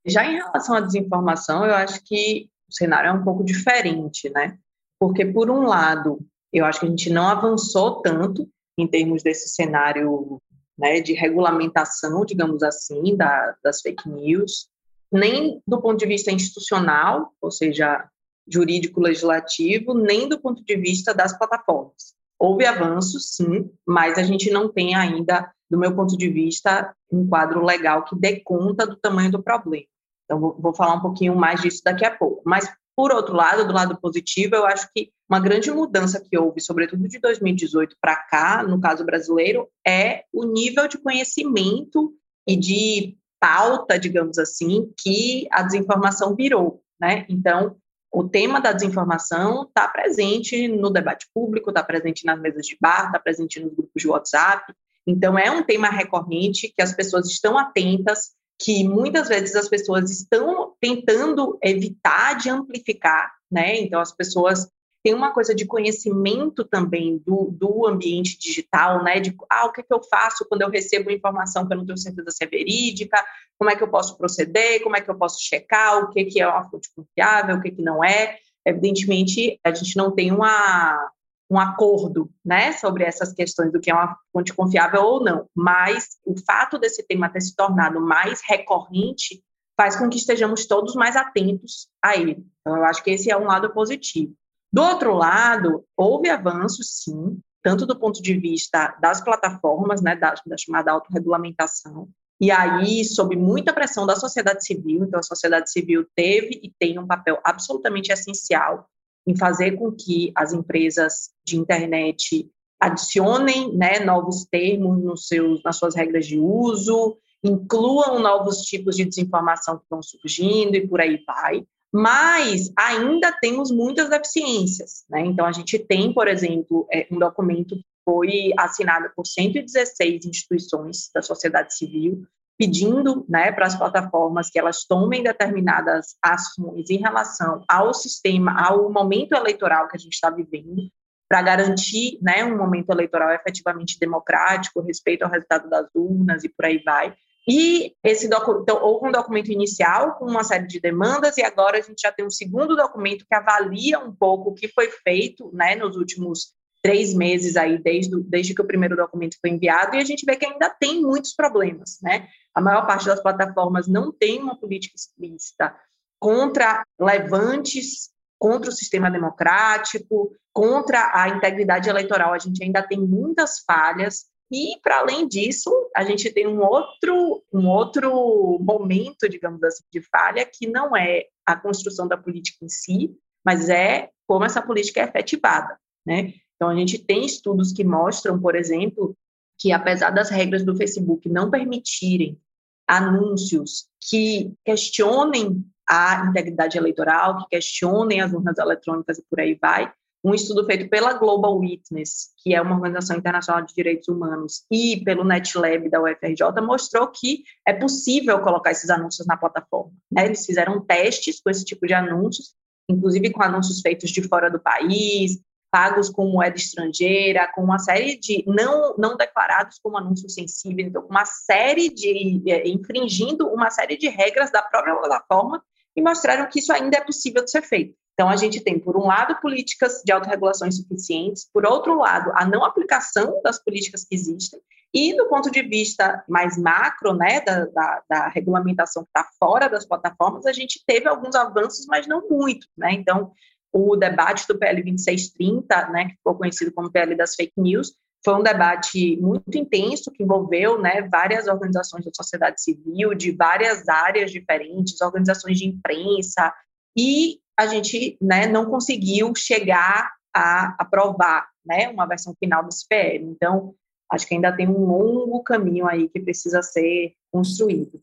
Já 0.05 0.25
em 0.25 0.37
relação 0.37 0.75
à 0.75 0.79
desinformação, 0.79 1.65
eu 1.65 1.75
acho 1.75 2.03
que 2.03 2.49
o 2.69 2.73
cenário 2.73 3.09
é 3.09 3.13
um 3.13 3.23
pouco 3.23 3.43
diferente, 3.43 4.29
né? 4.29 4.57
Porque, 4.99 5.25
por 5.25 5.49
um 5.49 5.61
lado, 5.61 6.19
eu 6.53 6.65
acho 6.65 6.79
que 6.79 6.85
a 6.85 6.89
gente 6.89 7.09
não 7.09 7.27
avançou 7.27 8.01
tanto 8.01 8.47
em 8.77 8.87
termos 8.87 9.21
desse 9.21 9.49
cenário 9.49 10.39
né, 10.81 10.99
de 10.99 11.13
regulamentação, 11.13 12.25
digamos 12.25 12.63
assim, 12.63 13.15
da, 13.15 13.55
das 13.63 13.81
fake 13.81 14.09
news, 14.09 14.67
nem 15.11 15.61
do 15.67 15.79
ponto 15.79 15.99
de 15.99 16.07
vista 16.07 16.31
institucional, 16.31 17.31
ou 17.39 17.51
seja, 17.51 18.09
jurídico-legislativo, 18.47 19.93
nem 19.93 20.27
do 20.27 20.39
ponto 20.39 20.65
de 20.65 20.75
vista 20.75 21.13
das 21.13 21.37
plataformas. 21.37 22.15
Houve 22.39 22.65
avanços, 22.65 23.35
sim, 23.35 23.69
mas 23.85 24.17
a 24.17 24.23
gente 24.23 24.49
não 24.49 24.67
tem 24.67 24.95
ainda, 24.95 25.53
do 25.69 25.77
meu 25.77 25.95
ponto 25.95 26.17
de 26.17 26.27
vista, 26.27 26.91
um 27.11 27.27
quadro 27.27 27.63
legal 27.63 28.03
que 28.03 28.15
dê 28.15 28.39
conta 28.39 28.87
do 28.87 28.95
tamanho 28.95 29.31
do 29.31 29.43
problema. 29.43 29.85
Então, 30.25 30.39
vou, 30.39 30.57
vou 30.59 30.73
falar 30.73 30.95
um 30.95 31.01
pouquinho 31.01 31.35
mais 31.35 31.61
disso 31.61 31.83
daqui 31.85 32.03
a 32.03 32.09
pouco. 32.09 32.41
Mas 32.43 32.67
por 33.01 33.11
outro 33.11 33.33
lado, 33.33 33.65
do 33.65 33.73
lado 33.73 33.99
positivo, 33.99 34.55
eu 34.55 34.63
acho 34.63 34.87
que 34.93 35.11
uma 35.27 35.39
grande 35.39 35.71
mudança 35.71 36.21
que 36.21 36.37
houve, 36.37 36.61
sobretudo 36.61 37.07
de 37.07 37.17
2018 37.17 37.95
para 37.99 38.15
cá, 38.15 38.61
no 38.61 38.79
caso 38.79 39.03
brasileiro, 39.03 39.67
é 39.83 40.25
o 40.31 40.45
nível 40.45 40.87
de 40.87 40.99
conhecimento 40.99 42.13
e 42.47 42.55
de 42.55 43.17
pauta, 43.39 43.97
digamos 43.97 44.37
assim, 44.37 44.93
que 44.95 45.47
a 45.51 45.63
desinformação 45.63 46.35
virou. 46.35 46.83
né? 46.99 47.25
Então, 47.27 47.75
o 48.13 48.29
tema 48.29 48.61
da 48.61 48.71
desinformação 48.71 49.63
está 49.63 49.87
presente 49.87 50.67
no 50.67 50.91
debate 50.91 51.25
público, 51.33 51.71
está 51.71 51.81
presente 51.81 52.23
nas 52.23 52.39
mesas 52.39 52.67
de 52.67 52.77
bar, 52.79 53.07
está 53.07 53.17
presente 53.17 53.59
nos 53.59 53.73
grupos 53.73 53.99
de 53.99 54.07
WhatsApp. 54.07 54.71
Então, 55.07 55.39
é 55.39 55.49
um 55.49 55.63
tema 55.63 55.89
recorrente 55.89 56.71
que 56.71 56.83
as 56.83 56.93
pessoas 56.93 57.25
estão 57.25 57.57
atentas, 57.57 58.35
que 58.63 58.87
muitas 58.87 59.27
vezes 59.27 59.55
as 59.55 59.67
pessoas 59.67 60.11
estão 60.11 60.73
tentando 60.79 61.57
evitar 61.63 62.37
de 62.37 62.49
amplificar, 62.49 63.33
né? 63.51 63.79
Então, 63.79 63.99
as 63.99 64.11
pessoas 64.11 64.69
tem 65.03 65.15
uma 65.15 65.33
coisa 65.33 65.55
de 65.55 65.65
conhecimento 65.65 66.63
também 66.63 67.17
do, 67.25 67.49
do 67.51 67.87
ambiente 67.87 68.37
digital, 68.37 69.03
né? 69.03 69.19
De 69.19 69.35
ah, 69.49 69.65
o 69.65 69.71
que, 69.71 69.81
é 69.81 69.83
que 69.83 69.93
eu 69.93 70.01
faço 70.03 70.45
quando 70.47 70.61
eu 70.61 70.69
recebo 70.69 71.09
informação 71.09 71.65
que 71.65 71.73
eu 71.73 71.77
não 71.77 71.85
tenho 71.85 71.97
certeza 71.97 72.29
se 72.29 72.43
é 72.43 72.47
verídica, 72.47 73.17
como 73.57 73.71
é 73.71 73.75
que 73.75 73.83
eu 73.83 73.89
posso 73.89 74.15
proceder, 74.15 74.83
como 74.83 74.95
é 74.95 75.01
que 75.01 75.09
eu 75.09 75.17
posso 75.17 75.41
checar, 75.41 76.03
o 76.03 76.09
que, 76.09 76.25
que 76.25 76.39
é 76.39 76.47
uma 76.47 76.69
fonte 76.69 76.89
confiável, 76.95 77.55
o 77.55 77.61
que, 77.61 77.71
que 77.71 77.81
não 77.81 78.03
é. 78.03 78.37
Evidentemente, 78.63 79.59
a 79.63 79.73
gente 79.73 79.97
não 79.97 80.11
tem 80.11 80.31
uma, 80.31 81.11
um 81.51 81.59
acordo 81.59 82.31
né, 82.45 82.71
sobre 82.71 83.03
essas 83.03 83.33
questões 83.33 83.73
do 83.73 83.79
que 83.81 83.91
é 83.91 83.93
uma 83.93 84.17
fonte 84.31 84.53
confiável 84.53 85.03
ou 85.03 85.21
não, 85.21 85.45
mas 85.53 86.17
o 86.25 86.33
fato 86.45 86.79
desse 86.79 87.05
tema 87.05 87.27
ter 87.27 87.41
se 87.41 87.53
tornado 87.53 87.99
mais 87.99 88.41
recorrente 88.47 89.43
faz 89.75 89.97
com 89.97 90.07
que 90.07 90.17
estejamos 90.17 90.65
todos 90.65 90.95
mais 90.95 91.17
atentos 91.17 91.89
a 92.01 92.15
ele. 92.15 92.41
Então, 92.61 92.77
eu 92.77 92.85
acho 92.85 93.03
que 93.03 93.11
esse 93.11 93.29
é 93.29 93.35
um 93.35 93.47
lado 93.47 93.69
positivo. 93.73 94.33
Do 94.71 94.81
outro 94.81 95.13
lado, 95.13 95.83
houve 95.97 96.29
avanços, 96.29 97.01
sim, 97.03 97.37
tanto 97.61 97.85
do 97.85 97.99
ponto 97.99 98.21
de 98.21 98.33
vista 98.33 98.95
das 99.01 99.19
plataformas, 99.19 100.01
né, 100.01 100.15
da, 100.15 100.33
da 100.45 100.57
chamada 100.57 100.93
autorregulamentação, 100.93 102.07
e 102.39 102.49
aí, 102.49 103.03
sob 103.03 103.35
muita 103.35 103.73
pressão 103.73 104.07
da 104.07 104.15
sociedade 104.15 104.65
civil, 104.65 105.03
então 105.03 105.19
a 105.19 105.23
sociedade 105.23 105.69
civil 105.69 106.07
teve 106.15 106.59
e 106.63 106.71
tem 106.79 106.97
um 106.97 107.05
papel 107.05 107.39
absolutamente 107.43 108.11
essencial 108.11 108.89
em 109.27 109.37
fazer 109.37 109.73
com 109.73 109.91
que 109.91 110.31
as 110.35 110.53
empresas 110.53 111.29
de 111.45 111.57
internet 111.57 112.49
adicionem 112.79 113.75
né, 113.75 113.99
novos 113.99 114.45
termos 114.45 115.29
nas 115.63 115.77
suas 115.77 115.95
regras 115.95 116.25
de 116.25 116.39
uso, 116.39 117.17
incluam 117.43 118.19
novos 118.19 118.61
tipos 118.61 118.95
de 118.95 119.05
desinformação 119.05 119.77
que 119.77 119.83
estão 119.83 120.01
surgindo 120.01 120.75
e 120.75 120.87
por 120.87 120.99
aí 120.99 121.23
vai 121.25 121.65
mas 121.91 122.71
ainda 122.77 123.31
temos 123.33 123.69
muitas 123.69 124.09
deficiências. 124.09 125.03
Né? 125.09 125.21
Então, 125.25 125.45
a 125.45 125.51
gente 125.51 125.77
tem, 125.77 126.13
por 126.13 126.27
exemplo, 126.27 126.87
é, 126.91 127.05
um 127.11 127.19
documento 127.19 127.75
que 127.75 127.85
foi 128.05 128.51
assinado 128.57 129.11
por 129.15 129.27
116 129.27 130.25
instituições 130.25 131.09
da 131.13 131.21
sociedade 131.21 131.75
civil, 131.75 132.25
pedindo 132.61 133.25
né, 133.27 133.51
para 133.51 133.65
as 133.65 133.75
plataformas 133.75 134.51
que 134.51 134.59
elas 134.59 134.85
tomem 134.85 135.23
determinadas 135.23 136.15
ações 136.21 136.91
em 136.91 136.97
relação 136.97 137.63
ao 137.67 137.91
sistema, 137.91 138.53
ao 138.55 138.91
momento 138.91 139.31
eleitoral 139.31 139.87
que 139.87 139.97
a 139.97 139.99
gente 139.99 140.13
está 140.13 140.29
vivendo, 140.29 140.87
para 141.27 141.41
garantir 141.41 142.19
né, 142.21 142.45
um 142.45 142.55
momento 142.55 142.91
eleitoral 142.91 143.31
efetivamente 143.31 143.97
democrático, 143.99 144.79
respeito 144.79 145.23
ao 145.23 145.31
resultado 145.31 145.67
das 145.71 145.87
urnas 145.95 146.43
e 146.43 146.49
por 146.49 146.65
aí 146.65 146.77
vai. 146.85 147.15
E 147.49 147.95
esse 148.03 148.29
documento, 148.29 148.61
então, 148.61 148.83
houve 148.83 149.07
um 149.07 149.11
documento 149.11 149.51
inicial 149.51 150.19
com 150.19 150.25
uma 150.25 150.43
série 150.43 150.67
de 150.67 150.79
demandas, 150.79 151.39
e 151.39 151.41
agora 151.43 151.79
a 151.79 151.81
gente 151.81 152.01
já 152.03 152.11
tem 152.11 152.23
um 152.23 152.29
segundo 152.29 152.75
documento 152.75 153.25
que 153.27 153.33
avalia 153.33 153.97
um 153.97 154.13
pouco 154.13 154.51
o 154.51 154.53
que 154.53 154.67
foi 154.67 154.87
feito 155.03 155.49
né, 155.51 155.73
nos 155.75 155.97
últimos 155.97 156.53
três 156.81 157.13
meses 157.13 157.55
aí, 157.55 157.77
desde, 157.77 158.19
desde 158.23 158.55
que 158.55 158.61
o 158.61 158.67
primeiro 158.67 158.95
documento 158.95 159.37
foi 159.39 159.51
enviado, 159.51 159.95
e 159.95 159.99
a 159.99 160.05
gente 160.05 160.25
vê 160.25 160.35
que 160.35 160.45
ainda 160.45 160.69
tem 160.69 161.01
muitos 161.01 161.33
problemas. 161.33 161.99
Né? 162.01 162.27
A 162.55 162.61
maior 162.61 162.85
parte 162.87 163.05
das 163.05 163.21
plataformas 163.21 163.87
não 163.87 164.11
tem 164.11 164.41
uma 164.41 164.59
política 164.59 164.95
explícita 164.95 165.75
contra 166.19 166.83
levantes 166.99 168.11
contra 168.41 168.71
o 168.71 168.73
sistema 168.73 169.11
democrático, 169.11 170.35
contra 170.51 171.11
a 171.13 171.29
integridade 171.29 171.87
eleitoral. 171.87 172.33
A 172.33 172.39
gente 172.39 172.63
ainda 172.63 172.81
tem 172.81 172.99
muitas 172.99 173.59
falhas 173.59 174.25
e, 174.51 174.79
para 174.81 174.97
além 174.97 175.27
disso, 175.27 175.71
a 175.95 176.03
gente 176.03 176.27
tem 176.33 176.47
um 176.47 176.59
outro, 176.59 177.43
um 177.53 177.67
outro 177.67 178.57
momento, 178.59 179.29
digamos 179.29 179.63
assim, 179.63 179.83
de 179.93 180.01
falha, 180.01 180.43
que 180.43 180.65
não 180.67 180.97
é 180.97 181.25
a 181.45 181.55
construção 181.55 182.07
da 182.07 182.17
política 182.17 182.65
em 182.65 182.67
si, 182.67 183.15
mas 183.45 183.69
é 183.69 184.09
como 184.27 184.43
essa 184.43 184.61
política 184.61 185.01
é 185.01 185.03
efetivada. 185.03 185.77
Né? 186.03 186.33
Então, 186.61 186.69
a 186.69 186.75
gente 186.75 186.99
tem 186.99 187.25
estudos 187.25 187.73
que 187.73 187.83
mostram, 187.83 188.39
por 188.39 188.55
exemplo, 188.55 189.17
que 189.59 189.71
apesar 189.71 190.11
das 190.11 190.29
regras 190.29 190.63
do 190.63 190.77
Facebook 190.77 191.27
não 191.27 191.49
permitirem 191.49 192.39
anúncios 192.87 193.87
que 193.99 194.53
questionem 194.63 195.65
a 195.89 196.27
integridade 196.29 196.77
eleitoral, 196.77 197.39
que 197.39 197.49
questionem 197.49 198.21
as 198.21 198.31
urnas 198.31 198.59
eletrônicas 198.59 199.17
e 199.17 199.23
por 199.27 199.39
aí 199.39 199.57
vai, 199.59 199.91
um 200.23 200.35
estudo 200.35 200.63
feito 200.63 200.87
pela 200.87 201.13
Global 201.13 201.57
Witness, 201.57 202.29
que 202.37 202.53
é 202.53 202.61
uma 202.61 202.75
organização 202.75 203.17
internacional 203.17 203.65
de 203.65 203.73
direitos 203.73 204.07
humanos, 204.07 204.63
e 204.69 205.03
pelo 205.03 205.23
NetLab 205.23 205.89
da 205.89 205.99
UFRJ, 205.99 206.61
mostrou 206.61 207.07
que 207.07 207.43
é 207.67 207.73
possível 207.73 208.39
colocar 208.41 208.69
esses 208.69 208.91
anúncios 208.91 209.25
na 209.25 209.35
plataforma. 209.35 209.93
Né? 210.11 210.25
Eles 210.25 210.45
fizeram 210.45 210.79
testes 210.79 211.41
com 211.41 211.49
esse 211.49 211.65
tipo 211.65 211.87
de 211.87 211.95
anúncios, 211.95 212.53
inclusive 212.87 213.31
com 213.31 213.41
anúncios 213.41 213.81
feitos 213.81 214.11
de 214.11 214.21
fora 214.21 214.47
do 214.47 214.59
país, 214.59 215.41
pagos 215.71 216.09
com 216.09 216.27
moeda 216.27 216.57
estrangeira, 216.57 217.49
com 217.55 217.63
uma 217.63 217.79
série 217.79 218.19
de 218.19 218.43
não, 218.45 218.93
não 218.97 219.15
declarados 219.15 219.79
como 219.81 219.97
anúncios 219.97 220.33
sensíveis, 220.33 220.89
então 220.89 221.05
uma 221.09 221.25
série 221.25 221.89
de 221.89 222.43
é, 222.47 222.67
infringindo 222.67 223.47
uma 223.47 223.69
série 223.69 223.97
de 223.97 224.09
regras 224.09 224.51
da 224.51 224.61
própria 224.61 224.95
plataforma 224.95 225.63
e 225.95 226.01
mostraram 226.01 226.47
que 226.49 226.59
isso 226.59 226.71
ainda 226.71 226.97
é 226.97 227.01
possível 227.01 227.43
de 227.43 227.51
ser 227.51 227.61
feito. 227.61 227.95
Então, 228.13 228.29
a 228.29 228.35
gente 228.35 228.61
tem, 228.61 228.77
por 228.77 228.95
um 228.97 229.07
lado, 229.07 229.39
políticas 229.41 230.01
de 230.05 230.11
autorregulação 230.11 230.67
insuficientes, 230.67 231.49
por 231.51 231.65
outro 231.65 231.97
lado, 231.97 232.31
a 232.35 232.45
não 232.45 232.63
aplicação 232.63 233.41
das 233.43 233.57
políticas 233.63 234.03
que 234.03 234.13
existem, 234.13 234.59
e 234.93 235.15
do 235.15 235.27
ponto 235.27 235.49
de 235.49 235.61
vista 235.63 236.23
mais 236.27 236.57
macro, 236.57 237.13
né, 237.13 237.39
da, 237.41 237.65
da, 237.65 238.03
da 238.09 238.27
regulamentação 238.27 239.03
que 239.03 239.09
está 239.09 239.27
fora 239.39 239.69
das 239.69 239.85
plataformas, 239.85 240.45
a 240.45 240.51
gente 240.51 240.83
teve 240.85 241.07
alguns 241.07 241.33
avanços, 241.33 241.85
mas 241.87 242.05
não 242.07 242.27
muito, 242.29 242.67
né? 242.77 242.91
Então, 242.91 243.31
o 243.73 243.95
debate 243.95 244.47
do 244.47 244.57
PL 244.57 244.83
2630, 244.83 245.89
né, 245.89 246.05
que 246.05 246.15
ficou 246.15 246.35
conhecido 246.35 246.71
como 246.71 246.91
PL 246.91 247.15
das 247.15 247.35
fake 247.35 247.53
news, 247.57 247.93
foi 248.23 248.35
um 248.35 248.43
debate 248.43 249.17
muito 249.17 249.57
intenso 249.57 250.11
que 250.11 250.23
envolveu 250.23 250.79
né, 250.79 251.07
várias 251.11 251.47
organizações 251.47 252.05
da 252.05 252.11
sociedade 252.13 252.61
civil, 252.61 253.15
de 253.15 253.31
várias 253.31 253.87
áreas 253.89 254.31
diferentes, 254.31 255.01
organizações 255.01 255.57
de 255.57 255.67
imprensa, 255.67 256.53
e 256.95 257.39
a 257.57 257.65
gente 257.65 258.17
né, 258.21 258.45
não 258.45 258.65
conseguiu 258.65 259.33
chegar 259.35 260.11
a 260.33 260.75
aprovar 260.79 261.49
né, 261.65 261.89
uma 261.89 262.05
versão 262.05 262.35
final 262.39 262.63
do 262.63 262.73
CPL. 262.73 263.25
Então, 263.25 263.73
acho 264.11 264.27
que 264.27 264.35
ainda 264.35 264.55
tem 264.55 264.67
um 264.67 264.85
longo 264.85 265.41
caminho 265.43 265.87
aí 265.87 266.07
que 266.09 266.19
precisa 266.19 266.61
ser 266.61 267.13
construído. 267.31 268.01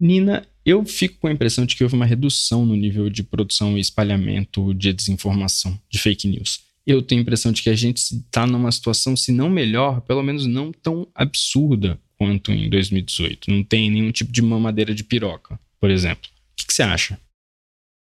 Nina, 0.00 0.46
eu 0.64 0.84
fico 0.84 1.18
com 1.18 1.26
a 1.26 1.32
impressão 1.32 1.66
de 1.66 1.74
que 1.74 1.82
houve 1.82 1.96
uma 1.96 2.04
redução 2.04 2.64
no 2.64 2.76
nível 2.76 3.08
de 3.10 3.22
produção 3.22 3.76
e 3.76 3.80
espalhamento 3.80 4.72
de 4.74 4.92
desinformação, 4.92 5.78
de 5.88 5.98
fake 5.98 6.28
news. 6.28 6.62
Eu 6.86 7.02
tenho 7.02 7.20
a 7.20 7.22
impressão 7.22 7.52
de 7.52 7.62
que 7.62 7.70
a 7.70 7.74
gente 7.74 7.98
está 7.98 8.46
numa 8.46 8.70
situação, 8.70 9.16
se 9.16 9.32
não 9.32 9.50
melhor, 9.50 10.00
pelo 10.02 10.22
menos 10.22 10.46
não 10.46 10.72
tão 10.72 11.06
absurda 11.14 11.98
quanto 12.16 12.52
em 12.52 12.70
2018. 12.70 13.50
Não 13.50 13.64
tem 13.64 13.90
nenhum 13.90 14.12
tipo 14.12 14.32
de 14.32 14.40
mamadeira 14.40 14.94
de 14.94 15.04
piroca, 15.04 15.58
por 15.80 15.90
exemplo. 15.90 16.28
O 16.52 16.66
que, 16.66 16.72
você 16.72 16.82
acha? 16.82 17.18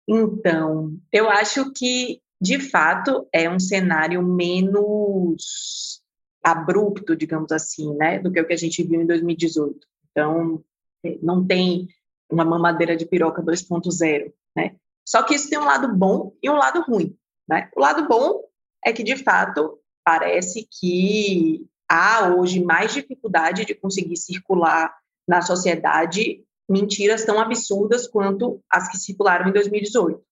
Então, 0.09 0.97
eu 1.13 1.31
acho 1.31 1.73
que, 1.73 2.21
de 2.41 2.59
fato, 2.59 3.27
é 3.33 3.49
um 3.49 3.59
cenário 3.59 4.23
menos 4.23 6.01
abrupto, 6.43 7.17
digamos 7.17 7.53
assim, 7.53 7.95
né, 7.95 8.19
do 8.19 8.33
que 8.33 8.41
o 8.41 8.47
que 8.47 8.53
a 8.53 8.59
gente 8.59 8.83
viu 8.83 9.01
em 9.01 9.07
2018. 9.07 9.79
Então, 10.11 10.63
não 11.23 11.47
tem 11.47 11.89
uma 12.31 12.45
mamadeira 12.45 12.97
de 12.97 13.07
piroca 13.07 13.43
2.0, 13.43 14.33
né? 14.57 14.77
Só 15.07 15.23
que 15.23 15.35
isso 15.35 15.51
tem 15.51 15.59
um 15.59 15.65
lado 15.65 15.95
bom 15.95 16.33
e 16.43 16.49
um 16.49 16.55
lado 16.55 16.83
ruim, 16.83 17.17
né? 17.49 17.71
O 17.77 17.81
lado 17.81 18.07
bom 18.09 18.43
é 18.85 18.93
que, 18.93 19.03
de 19.03 19.17
fato, 19.17 19.79
parece 20.05 20.67
que 20.71 21.67
há 21.89 22.35
hoje 22.35 22.63
mais 22.63 22.93
dificuldade 22.95 23.65
de 23.65 23.75
conseguir 23.75 24.17
circular 24.17 24.95
na 25.29 25.43
sociedade 25.43 26.45
mentiras 26.69 27.25
tão 27.25 27.39
absurdas 27.39 28.09
quanto 28.09 28.63
as 28.71 28.89
que 28.91 28.97
circularam 28.97 29.49
em 29.49 29.53
2018, 29.53 30.23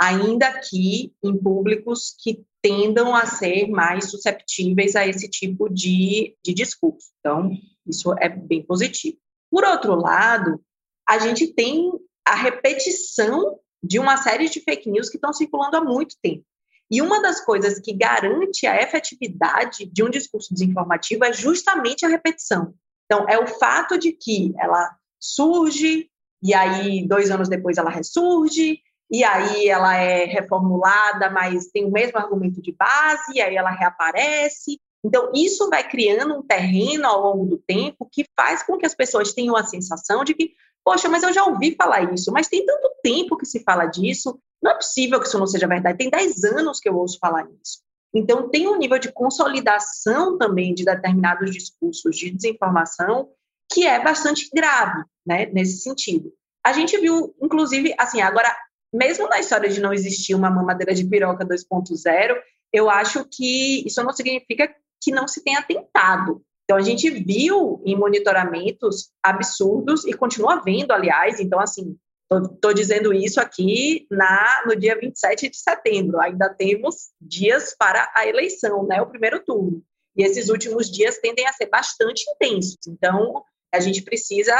ainda 0.00 0.60
que 0.60 1.12
em 1.22 1.36
públicos 1.36 2.14
que 2.22 2.44
tendam 2.62 3.14
a 3.14 3.26
ser 3.26 3.68
mais 3.68 4.10
susceptíveis 4.10 4.94
a 4.94 5.06
esse 5.06 5.28
tipo 5.28 5.68
de, 5.68 6.36
de 6.44 6.54
discurso. 6.54 7.08
Então, 7.18 7.50
isso 7.86 8.14
é 8.18 8.28
bem 8.28 8.62
positivo. 8.62 9.18
Por 9.50 9.64
outro 9.64 9.94
lado, 9.94 10.60
a 11.08 11.18
gente 11.18 11.46
tem 11.54 11.90
a 12.26 12.34
repetição 12.34 13.58
de 13.82 13.98
uma 13.98 14.16
série 14.16 14.48
de 14.48 14.60
fake 14.60 14.90
news 14.90 15.08
que 15.08 15.16
estão 15.16 15.32
circulando 15.32 15.76
há 15.76 15.80
muito 15.80 16.16
tempo. 16.22 16.44
E 16.90 17.02
uma 17.02 17.20
das 17.20 17.44
coisas 17.44 17.78
que 17.78 17.92
garante 17.92 18.66
a 18.66 18.80
efetividade 18.80 19.86
de 19.86 20.02
um 20.02 20.08
discurso 20.08 20.52
desinformativo 20.52 21.24
é 21.24 21.32
justamente 21.32 22.04
a 22.04 22.08
repetição. 22.08 22.74
Então, 23.04 23.26
é 23.28 23.38
o 23.38 23.46
fato 23.46 23.98
de 23.98 24.12
que 24.12 24.54
ela 24.58 24.94
surge, 25.20 26.10
e 26.42 26.54
aí 26.54 27.06
dois 27.06 27.30
anos 27.30 27.48
depois 27.48 27.78
ela 27.78 27.90
ressurge, 27.90 28.80
e 29.10 29.24
aí 29.24 29.68
ela 29.68 29.96
é 29.96 30.24
reformulada, 30.24 31.30
mas 31.30 31.66
tem 31.68 31.84
o 31.84 31.90
mesmo 31.90 32.18
argumento 32.18 32.60
de 32.60 32.72
base, 32.72 33.32
e 33.34 33.40
aí 33.40 33.56
ela 33.56 33.70
reaparece. 33.70 34.80
Então, 35.08 35.32
isso 35.34 35.70
vai 35.70 35.88
criando 35.88 36.34
um 36.34 36.42
terreno 36.42 37.06
ao 37.06 37.22
longo 37.22 37.46
do 37.46 37.56
tempo 37.56 38.06
que 38.12 38.26
faz 38.36 38.62
com 38.62 38.76
que 38.76 38.84
as 38.84 38.94
pessoas 38.94 39.32
tenham 39.32 39.56
a 39.56 39.64
sensação 39.64 40.22
de 40.22 40.34
que, 40.34 40.52
poxa, 40.84 41.08
mas 41.08 41.22
eu 41.22 41.32
já 41.32 41.46
ouvi 41.46 41.74
falar 41.74 42.12
isso, 42.12 42.30
mas 42.30 42.46
tem 42.46 42.66
tanto 42.66 42.90
tempo 43.02 43.34
que 43.34 43.46
se 43.46 43.60
fala 43.64 43.86
disso, 43.86 44.38
não 44.62 44.72
é 44.72 44.74
possível 44.74 45.18
que 45.18 45.26
isso 45.26 45.38
não 45.38 45.46
seja 45.46 45.66
verdade, 45.66 45.96
tem 45.96 46.10
10 46.10 46.44
anos 46.44 46.78
que 46.78 46.90
eu 46.90 46.94
ouço 46.94 47.18
falar 47.18 47.44
nisso. 47.44 47.80
Então, 48.14 48.50
tem 48.50 48.68
um 48.68 48.76
nível 48.76 48.98
de 48.98 49.10
consolidação 49.10 50.36
também 50.36 50.74
de 50.74 50.84
determinados 50.84 51.52
discursos 51.52 52.14
de 52.14 52.30
desinformação 52.30 53.30
que 53.72 53.86
é 53.86 54.02
bastante 54.04 54.50
grave, 54.52 55.04
né, 55.26 55.46
nesse 55.46 55.78
sentido. 55.78 56.30
A 56.62 56.74
gente 56.74 56.98
viu, 56.98 57.34
inclusive, 57.40 57.94
assim, 57.96 58.20
agora, 58.20 58.54
mesmo 58.92 59.26
na 59.26 59.40
história 59.40 59.70
de 59.70 59.80
não 59.80 59.94
existir 59.94 60.34
uma 60.34 60.50
mamadeira 60.50 60.94
de 60.94 61.06
piroca 61.06 61.46
2.0, 61.46 62.36
eu 62.70 62.90
acho 62.90 63.24
que 63.24 63.86
isso 63.86 64.02
não 64.02 64.12
significa 64.12 64.70
que 65.00 65.10
não 65.10 65.28
se 65.28 65.42
tenha 65.42 65.62
tentado. 65.62 66.42
Então, 66.64 66.76
a 66.76 66.82
gente 66.82 67.08
viu 67.10 67.82
em 67.84 67.96
monitoramentos 67.96 69.10
absurdos 69.22 70.04
e 70.04 70.12
continua 70.12 70.62
vendo, 70.62 70.92
aliás. 70.92 71.40
Então, 71.40 71.58
assim, 71.58 71.96
estou 72.30 72.74
dizendo 72.74 73.12
isso 73.12 73.40
aqui 73.40 74.06
na, 74.10 74.64
no 74.66 74.76
dia 74.76 74.98
27 74.98 75.48
de 75.48 75.56
setembro. 75.56 76.20
Ainda 76.20 76.48
temos 76.50 77.10
dias 77.20 77.74
para 77.78 78.10
a 78.14 78.26
eleição, 78.26 78.86
né, 78.86 79.00
o 79.00 79.06
primeiro 79.06 79.42
turno. 79.44 79.82
E 80.14 80.22
esses 80.22 80.50
últimos 80.50 80.90
dias 80.90 81.18
tendem 81.18 81.46
a 81.46 81.52
ser 81.52 81.66
bastante 81.66 82.24
intensos. 82.30 82.86
Então, 82.86 83.42
a 83.72 83.80
gente 83.80 84.02
precisa 84.02 84.54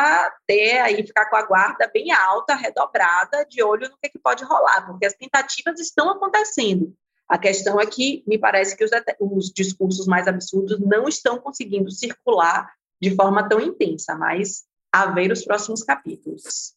ter 0.47 0.79
aí, 0.79 1.07
ficar 1.07 1.29
com 1.29 1.37
a 1.37 1.47
guarda 1.47 1.91
bem 1.93 2.13
alta, 2.13 2.55
redobrada, 2.55 3.45
de 3.47 3.63
olho 3.63 3.89
no 3.89 3.99
que, 3.99 4.09
que 4.09 4.19
pode 4.19 4.45
rolar, 4.45 4.87
porque 4.87 5.07
as 5.07 5.15
tentativas 5.15 5.81
estão 5.81 6.11
acontecendo. 6.11 6.95
A 7.29 7.37
questão 7.37 7.79
é 7.79 7.87
que 7.87 8.23
me 8.27 8.39
parece 8.39 8.77
que 8.77 8.85
os, 8.85 8.91
os 9.21 9.53
discursos 9.53 10.07
mais 10.07 10.27
absurdos 10.27 10.81
não 10.81 11.07
estão 11.07 11.39
conseguindo 11.39 11.91
circular 11.91 12.73
de 13.01 13.15
forma 13.15 13.47
tão 13.49 13.61
intensa, 13.61 14.17
mas 14.17 14.65
a 14.93 15.07
ver 15.07 15.31
os 15.31 15.45
próximos 15.45 15.83
capítulos. 15.83 16.73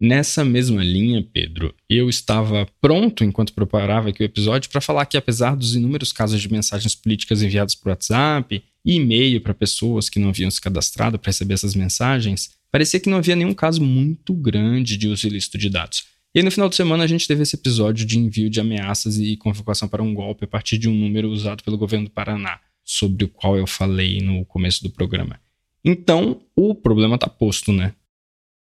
Nessa 0.00 0.44
mesma 0.44 0.82
linha, 0.82 1.24
Pedro, 1.32 1.72
eu 1.88 2.08
estava 2.08 2.66
pronto, 2.80 3.22
enquanto 3.22 3.54
preparava 3.54 4.08
aqui 4.08 4.20
o 4.20 4.24
episódio, 4.24 4.68
para 4.68 4.80
falar 4.80 5.06
que, 5.06 5.16
apesar 5.16 5.54
dos 5.54 5.76
inúmeros 5.76 6.12
casos 6.12 6.40
de 6.40 6.50
mensagens 6.50 6.96
políticas 6.96 7.40
enviadas 7.40 7.76
por 7.76 7.90
WhatsApp 7.90 8.64
e 8.84 8.96
e-mail 8.96 9.40
para 9.40 9.54
pessoas 9.54 10.08
que 10.08 10.18
não 10.18 10.30
haviam 10.30 10.50
se 10.50 10.60
cadastrado 10.60 11.20
para 11.20 11.28
receber 11.28 11.54
essas 11.54 11.76
mensagens, 11.76 12.50
parecia 12.68 12.98
que 12.98 13.08
não 13.08 13.18
havia 13.18 13.36
nenhum 13.36 13.54
caso 13.54 13.80
muito 13.80 14.34
grande 14.34 14.96
de 14.96 15.06
uso 15.06 15.28
ilícito 15.28 15.56
de 15.56 15.70
dados. 15.70 16.11
E 16.34 16.38
aí, 16.38 16.44
no 16.44 16.50
final 16.50 16.70
de 16.70 16.76
semana, 16.76 17.04
a 17.04 17.06
gente 17.06 17.28
teve 17.28 17.42
esse 17.42 17.56
episódio 17.56 18.06
de 18.06 18.18
envio 18.18 18.48
de 18.48 18.58
ameaças 18.58 19.18
e 19.18 19.36
convocação 19.36 19.86
para 19.86 20.02
um 20.02 20.14
golpe 20.14 20.46
a 20.46 20.48
partir 20.48 20.78
de 20.78 20.88
um 20.88 20.94
número 20.94 21.28
usado 21.28 21.62
pelo 21.62 21.76
governo 21.76 22.06
do 22.06 22.10
Paraná, 22.10 22.58
sobre 22.82 23.26
o 23.26 23.28
qual 23.28 23.54
eu 23.54 23.66
falei 23.66 24.18
no 24.22 24.42
começo 24.46 24.82
do 24.82 24.90
programa. 24.90 25.38
Então, 25.84 26.40
o 26.56 26.74
problema 26.74 27.16
está 27.16 27.28
posto, 27.28 27.70
né? 27.70 27.94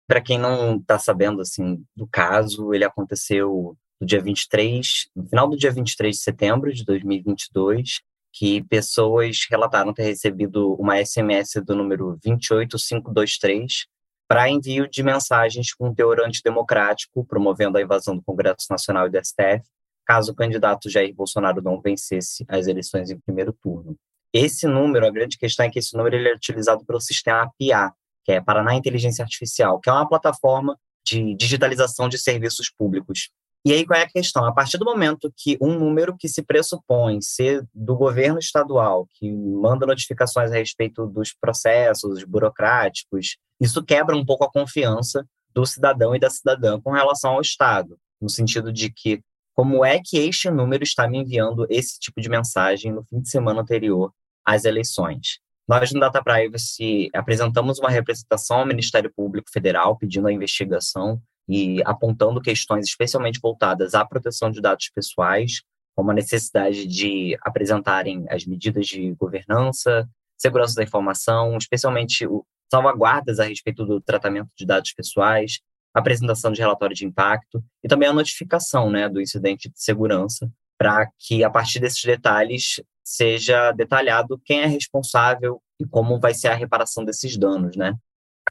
Para 0.08 0.22
quem 0.22 0.38
não 0.38 0.78
está 0.78 1.00
sabendo 1.00 1.42
assim 1.42 1.84
do 1.96 2.06
caso, 2.06 2.72
ele 2.72 2.84
aconteceu 2.84 3.76
no 4.00 4.06
dia 4.06 4.22
23, 4.22 5.10
no 5.16 5.26
final 5.26 5.50
do 5.50 5.58
dia 5.58 5.72
23 5.72 6.16
de 6.16 6.22
setembro 6.22 6.72
de 6.72 6.86
2022, 6.86 8.02
que 8.32 8.62
pessoas 8.66 9.40
relataram 9.50 9.92
ter 9.92 10.04
recebido 10.04 10.76
uma 10.76 11.04
SMS 11.04 11.54
do 11.66 11.76
número 11.76 12.16
28523 12.22 13.88
para 14.28 14.50
envio 14.50 14.90
de 14.90 15.04
mensagens 15.04 15.74
com 15.74 15.94
teor 15.94 16.20
antidemocrático, 16.22 17.26
promovendo 17.26 17.78
a 17.78 17.82
invasão 17.82 18.16
do 18.16 18.24
Congresso 18.24 18.68
Nacional 18.70 19.08
e 19.08 19.10
do 19.10 19.24
STF, 19.24 19.64
caso 20.06 20.32
o 20.32 20.36
candidato 20.36 20.90
Jair 20.90 21.14
Bolsonaro 21.14 21.62
não 21.62 21.82
vencesse 21.82 22.46
as 22.48 22.68
eleições 22.68 23.10
em 23.10 23.20
primeiro 23.20 23.54
turno. 23.54 23.96
Esse 24.34 24.68
número, 24.68 25.06
a 25.06 25.12
grande 25.12 25.38
questão 25.38 25.66
é 25.66 25.70
que 25.70 25.80
esse 25.80 25.96
número 25.96 26.16
ele 26.16 26.30
é 26.30 26.34
utilizado 26.34 26.86
pelo 26.86 27.00
sistema 27.00 27.50
PIA, 27.58 27.92
que 28.24 28.32
é 28.32 28.42
Paraná 28.42 28.76
Inteligência 28.76 29.24
Artificial, 29.24 29.80
que 29.80 29.90
é 29.90 29.94
uma 29.94 30.08
plataforma 30.08 30.78
de 31.06 31.36
digitalização 31.36 32.10
de 32.10 32.18
serviços 32.18 32.70
públicos. 32.70 33.30
E 33.66 33.74
aí 33.74 33.84
qual 33.84 34.00
é 34.00 34.04
a 34.04 34.08
questão? 34.08 34.46
A 34.46 34.54
partir 34.54 34.78
do 34.78 34.86
momento 34.86 35.34
que 35.36 35.58
um 35.60 35.80
número 35.80 36.16
que 36.16 36.30
se 36.30 36.44
pressupõe 36.44 37.20
ser 37.20 37.66
do 37.74 37.96
governo 37.96 38.38
estadual, 38.38 39.08
que 39.16 39.32
manda 39.32 39.88
notificações 39.88 40.52
a 40.52 40.56
respeito 40.56 41.08
dos 41.08 41.34
processos 41.34 42.24
burocráticos, 42.24 43.38
isso 43.60 43.84
quebra 43.84 44.16
um 44.16 44.24
pouco 44.24 44.44
a 44.44 44.52
confiança 44.52 45.26
do 45.52 45.66
cidadão 45.66 46.16
e 46.16 46.20
da 46.20 46.30
cidadã 46.30 46.80
com 46.80 46.92
relação 46.92 47.32
ao 47.32 47.42
Estado, 47.42 47.98
no 48.22 48.30
sentido 48.30 48.72
de 48.72 48.92
que 48.92 49.20
como 49.56 49.84
é 49.84 50.00
que 50.04 50.18
este 50.18 50.52
número 50.52 50.84
está 50.84 51.08
me 51.08 51.18
enviando 51.18 51.66
esse 51.68 52.00
tipo 52.00 52.22
de 52.22 52.30
mensagem 52.30 52.92
no 52.92 53.04
fim 53.06 53.20
de 53.20 53.30
semana 53.30 53.62
anterior 53.62 54.12
às 54.46 54.66
eleições? 54.66 55.40
Nós, 55.68 55.92
no 55.92 56.00
Data 56.00 56.22
Privacy, 56.22 57.10
apresentamos 57.16 57.80
uma 57.80 57.90
representação 57.90 58.60
ao 58.60 58.68
Ministério 58.68 59.12
Público 59.16 59.50
Federal 59.52 59.98
pedindo 59.98 60.28
a 60.28 60.32
investigação 60.32 61.20
e 61.48 61.82
apontando 61.86 62.42
questões 62.42 62.86
especialmente 62.86 63.40
voltadas 63.40 63.94
à 63.94 64.04
proteção 64.04 64.50
de 64.50 64.62
dados 64.62 64.90
pessoais, 64.90 65.62
como 65.96 66.12
a 66.12 66.14
necessidade 66.14 66.86
de 66.86 67.38
apresentarem 67.42 68.26
as 68.30 68.46
medidas 68.46 68.88
de 68.88 69.14
governança, 69.14 70.08
segurança 70.38 70.76
da 70.76 70.84
informação, 70.84 71.58
especialmente 71.58 72.28
salvaguardas 72.70 73.40
a 73.40 73.46
respeito 73.46 73.86
do 73.86 74.02
tratamento 74.02 74.50
de 74.58 74.66
dados 74.66 74.92
pessoais, 74.94 75.60
apresentação 75.94 76.52
de 76.52 76.60
relatório 76.60 76.96
de 76.96 77.06
impacto 77.06 77.64
e 77.84 77.88
também 77.88 78.10
a 78.10 78.14
notificação 78.14 78.90
né, 78.90 79.08
do 79.08 79.22
incidente 79.22 79.70
de 79.70 79.82
segurança, 79.82 80.52
para 80.78 81.10
que, 81.18 81.44
a 81.44 81.50
partir 81.50 81.80
desses 81.80 82.04
detalhes, 82.04 82.82
seja 83.02 83.72
detalhado 83.72 84.42
quem 84.44 84.60
é 84.60 84.66
responsável 84.66 85.62
e 85.80 85.86
como 85.86 86.20
vai 86.20 86.34
ser 86.34 86.50
a 86.50 86.54
reparação 86.56 87.06
desses 87.06 87.38
danos, 87.38 87.78
né? 87.78 87.94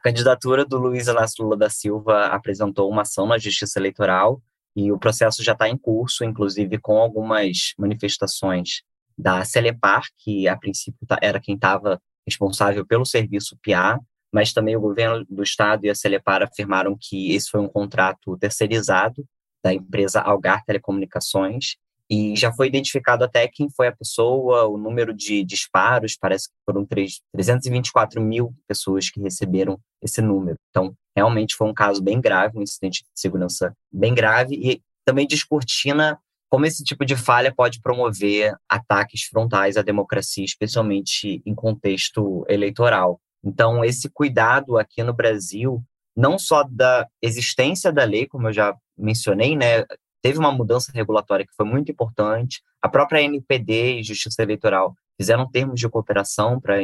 Candidatura 0.05 0.67
do 0.67 0.77
Luiz 0.77 1.09
Inácio 1.09 1.43
Lula 1.43 1.57
da 1.57 1.71
Silva 1.71 2.27
apresentou 2.27 2.91
uma 2.91 3.01
ação 3.01 3.27
na 3.27 3.39
Justiça 3.39 3.79
Eleitoral 3.79 4.43
e 4.77 4.93
o 4.93 4.99
processo 4.99 5.43
já 5.43 5.53
está 5.53 5.67
em 5.67 5.79
curso, 5.79 6.23
inclusive 6.27 6.77
com 6.77 6.99
algumas 6.99 7.73
manifestações 7.79 8.83
da 9.17 9.43
Celepar, 9.47 10.05
que 10.19 10.47
a 10.47 10.59
princípio 10.59 11.07
tá, 11.07 11.17
era 11.23 11.41
quem 11.41 11.55
estava 11.55 11.99
responsável 12.27 12.85
pelo 12.85 13.07
serviço 13.07 13.57
PIA, 13.63 13.99
mas 14.31 14.53
também 14.53 14.77
o 14.77 14.81
governo 14.81 15.25
do 15.27 15.43
estado 15.43 15.87
e 15.87 15.89
a 15.89 15.95
Celepar 15.95 16.43
afirmaram 16.43 16.99
que 17.01 17.33
esse 17.33 17.49
foi 17.49 17.61
um 17.61 17.69
contrato 17.69 18.37
terceirizado 18.37 19.25
da 19.65 19.73
empresa 19.73 20.21
Algar 20.21 20.63
Telecomunicações 20.67 21.77
e 22.11 22.37
já 22.37 22.53
foi 22.53 22.67
identificado 22.67 23.25
até 23.25 23.49
quem 23.49 23.69
foi 23.71 23.89
a 23.89 23.97
pessoa, 23.97 24.67
o 24.67 24.77
número 24.77 25.15
de 25.15 25.43
disparos, 25.45 26.17
parece 26.21 26.49
que 26.49 26.55
foram 26.67 26.85
3, 26.85 27.21
324 27.33 28.21
mil 28.21 28.55
pessoas 28.69 29.11
que 29.11 29.21
receberam 29.21 29.79
esse 30.03 30.21
número. 30.21 30.57
Então, 30.71 30.95
realmente 31.17 31.55
foi 31.55 31.67
um 31.67 31.75
caso 31.75 32.03
bem 32.03 32.21
grave, 32.21 32.59
um 32.59 32.63
incidente 32.63 33.03
de 33.03 33.09
segurança 33.15 33.75
bem 33.91 34.15
grave, 34.15 34.55
e 34.55 34.83
também 35.05 35.27
descortina 35.27 36.19
como 36.51 36.67
esse 36.67 36.85
tipo 36.85 37.05
de 37.05 37.17
falha 37.17 37.53
pode 37.53 37.81
promover 37.81 38.55
ataques 38.69 39.25
frontais 39.25 39.77
à 39.77 39.83
democracia, 39.83 40.45
especialmente 40.45 41.43
em 41.45 41.55
contexto 41.55 42.45
eleitoral. 42.49 43.21
Então, 43.43 43.85
esse 43.85 44.09
cuidado 44.09 44.79
aqui 44.79 45.03
no 45.03 45.13
Brasil, 45.13 45.83
não 46.17 46.39
só 46.39 46.63
da 46.63 47.09
existência 47.21 47.93
da 47.93 48.05
lei, 48.05 48.27
como 48.27 48.49
eu 48.49 48.53
já 48.53 48.77
mencionei, 48.97 49.57
né, 49.57 49.85
teve 50.25 50.39
uma 50.39 50.51
mudança 50.51 50.91
regulatória 50.91 51.47
que 51.47 51.55
foi 51.55 51.67
muito 51.67 51.93
importante. 51.93 52.63
A 52.81 52.89
própria 52.89 53.21
NPD 53.21 54.01
e 54.01 54.03
Justiça 54.03 54.43
Eleitoral 54.43 54.97
fizeram 55.21 55.47
termos 55.51 55.79
de 55.79 55.87
cooperação 55.87 56.59
para 56.59 56.77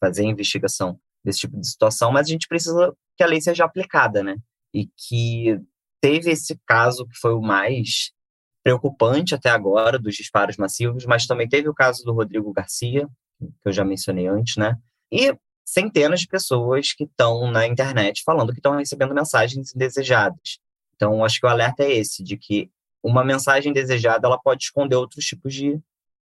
fazer 0.00 0.24
investigação 0.24 0.98
desse 1.24 1.38
tipo 1.38 1.56
de 1.60 1.68
situação, 1.68 2.10
mas 2.10 2.26
a 2.26 2.30
gente 2.30 2.48
precisa 2.48 2.92
que 3.16 3.22
a 3.22 3.26
lei 3.28 3.40
seja 3.40 3.64
aplicada, 3.64 4.20
né? 4.24 4.36
E 4.74 4.88
que 4.96 5.60
teve 6.00 6.32
esse 6.32 6.58
caso 6.66 7.06
que 7.06 7.16
foi 7.16 7.32
o 7.34 7.40
mais 7.40 8.10
preocupante 8.64 9.32
até 9.32 9.48
agora 9.48 9.96
dos 9.96 10.16
disparos 10.16 10.56
massivos, 10.56 11.06
mas 11.06 11.24
também 11.24 11.48
teve 11.48 11.68
o 11.68 11.74
caso 11.74 12.02
do 12.02 12.12
Rodrigo 12.12 12.52
Garcia, 12.52 13.08
que 13.38 13.68
eu 13.68 13.72
já 13.72 13.84
mencionei 13.84 14.26
antes, 14.26 14.56
né? 14.56 14.74
E 15.12 15.38
centenas 15.64 16.22
de 16.22 16.26
pessoas 16.26 16.92
que 16.92 17.04
estão 17.04 17.48
na 17.48 17.64
internet 17.64 18.24
falando 18.24 18.52
que 18.52 18.58
estão 18.58 18.76
recebendo 18.76 19.14
mensagens 19.14 19.72
indesejadas. 19.72 20.58
Então, 20.96 21.24
acho 21.24 21.38
que 21.38 21.46
o 21.46 21.48
alerta 21.48 21.84
é 21.84 21.92
esse, 21.92 22.24
de 22.24 22.36
que 22.36 22.68
uma 23.02 23.24
mensagem 23.24 23.72
desejada 23.72 24.26
ela 24.26 24.38
pode 24.38 24.64
esconder 24.64 24.96
outros 24.96 25.24
tipos 25.24 25.54
de, 25.54 25.78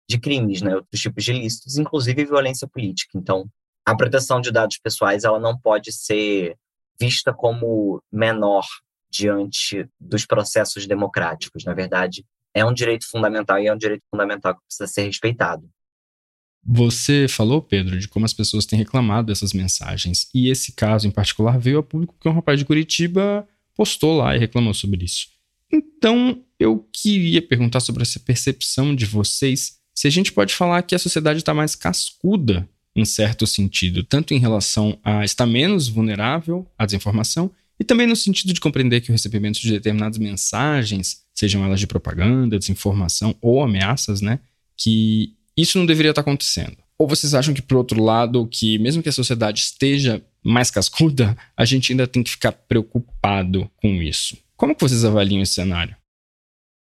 de 0.07 0.19
crimes, 0.19 0.61
né? 0.61 0.75
outros 0.75 1.01
tipos 1.01 1.23
de 1.23 1.31
ilícitos, 1.31 1.77
inclusive 1.77 2.25
violência 2.25 2.67
política. 2.67 3.17
Então, 3.17 3.45
a 3.85 3.95
proteção 3.95 4.39
de 4.39 4.51
dados 4.51 4.77
pessoais 4.77 5.23
ela 5.23 5.39
não 5.39 5.57
pode 5.57 5.91
ser 5.91 6.55
vista 6.99 7.33
como 7.33 8.01
menor 8.11 8.65
diante 9.09 9.87
dos 9.99 10.25
processos 10.25 10.87
democráticos. 10.87 11.63
Na 11.63 11.73
verdade, 11.73 12.25
é 12.53 12.65
um 12.65 12.73
direito 12.73 13.07
fundamental 13.09 13.59
e 13.59 13.67
é 13.67 13.73
um 13.73 13.77
direito 13.77 14.03
fundamental 14.09 14.55
que 14.55 14.61
precisa 14.65 14.87
ser 14.87 15.03
respeitado. 15.03 15.69
Você 16.65 17.27
falou, 17.27 17.61
Pedro, 17.61 17.99
de 17.99 18.07
como 18.07 18.25
as 18.25 18.33
pessoas 18.33 18.65
têm 18.65 18.79
reclamado 18.79 19.27
dessas 19.27 19.51
mensagens. 19.51 20.29
E 20.33 20.49
esse 20.49 20.71
caso 20.71 21.07
em 21.07 21.11
particular 21.11 21.59
veio 21.59 21.79
a 21.79 21.83
público 21.83 22.13
porque 22.13 22.29
um 22.29 22.33
rapaz 22.33 22.57
de 22.57 22.65
Curitiba 22.65 23.47
postou 23.75 24.17
lá 24.17 24.35
e 24.35 24.39
reclamou 24.39 24.73
sobre 24.73 25.03
isso. 25.03 25.27
Então, 25.73 26.43
eu 26.59 26.87
queria 26.93 27.41
perguntar 27.41 27.79
sobre 27.79 28.03
essa 28.03 28.19
percepção 28.19 28.95
de 28.95 29.07
vocês, 29.07 29.79
se 29.95 30.07
a 30.07 30.11
gente 30.11 30.31
pode 30.31 30.53
falar 30.53 30.83
que 30.83 30.93
a 30.93 30.99
sociedade 30.99 31.39
está 31.39 31.51
mais 31.51 31.73
cascuda 31.73 32.69
em 32.95 33.03
certo 33.03 33.47
sentido, 33.47 34.03
tanto 34.03 34.35
em 34.35 34.39
relação 34.39 34.99
a 35.03 35.25
estar 35.25 35.47
menos 35.47 35.87
vulnerável 35.87 36.67
à 36.77 36.85
desinformação 36.85 37.49
e 37.79 37.83
também 37.83 38.05
no 38.05 38.15
sentido 38.15 38.53
de 38.53 38.59
compreender 38.59 39.01
que 39.01 39.09
o 39.09 39.11
recebimento 39.11 39.59
de 39.59 39.71
determinadas 39.71 40.19
mensagens, 40.19 41.23
sejam 41.33 41.65
elas 41.65 41.79
de 41.79 41.87
propaganda, 41.87 42.59
desinformação 42.59 43.35
ou 43.41 43.63
ameaças, 43.63 44.21
né, 44.21 44.39
que 44.77 45.33
isso 45.57 45.79
não 45.79 45.87
deveria 45.87 46.11
estar 46.11 46.21
acontecendo. 46.21 46.77
Ou 46.99 47.07
vocês 47.07 47.33
acham 47.33 47.53
que, 47.53 47.63
por 47.63 47.77
outro 47.77 48.01
lado, 48.01 48.47
que 48.47 48.77
mesmo 48.77 49.01
que 49.01 49.09
a 49.09 49.13
sociedade 49.13 49.59
esteja 49.59 50.23
mais 50.43 50.69
cascuda, 50.69 51.35
a 51.57 51.65
gente 51.65 51.91
ainda 51.91 52.05
tem 52.05 52.21
que 52.21 52.29
ficar 52.29 52.51
preocupado 52.51 53.69
com 53.81 54.01
isso? 54.01 54.37
Como 54.55 54.75
que 54.75 54.81
vocês 54.81 55.03
avaliam 55.03 55.41
esse 55.41 55.53
cenário? 55.53 55.95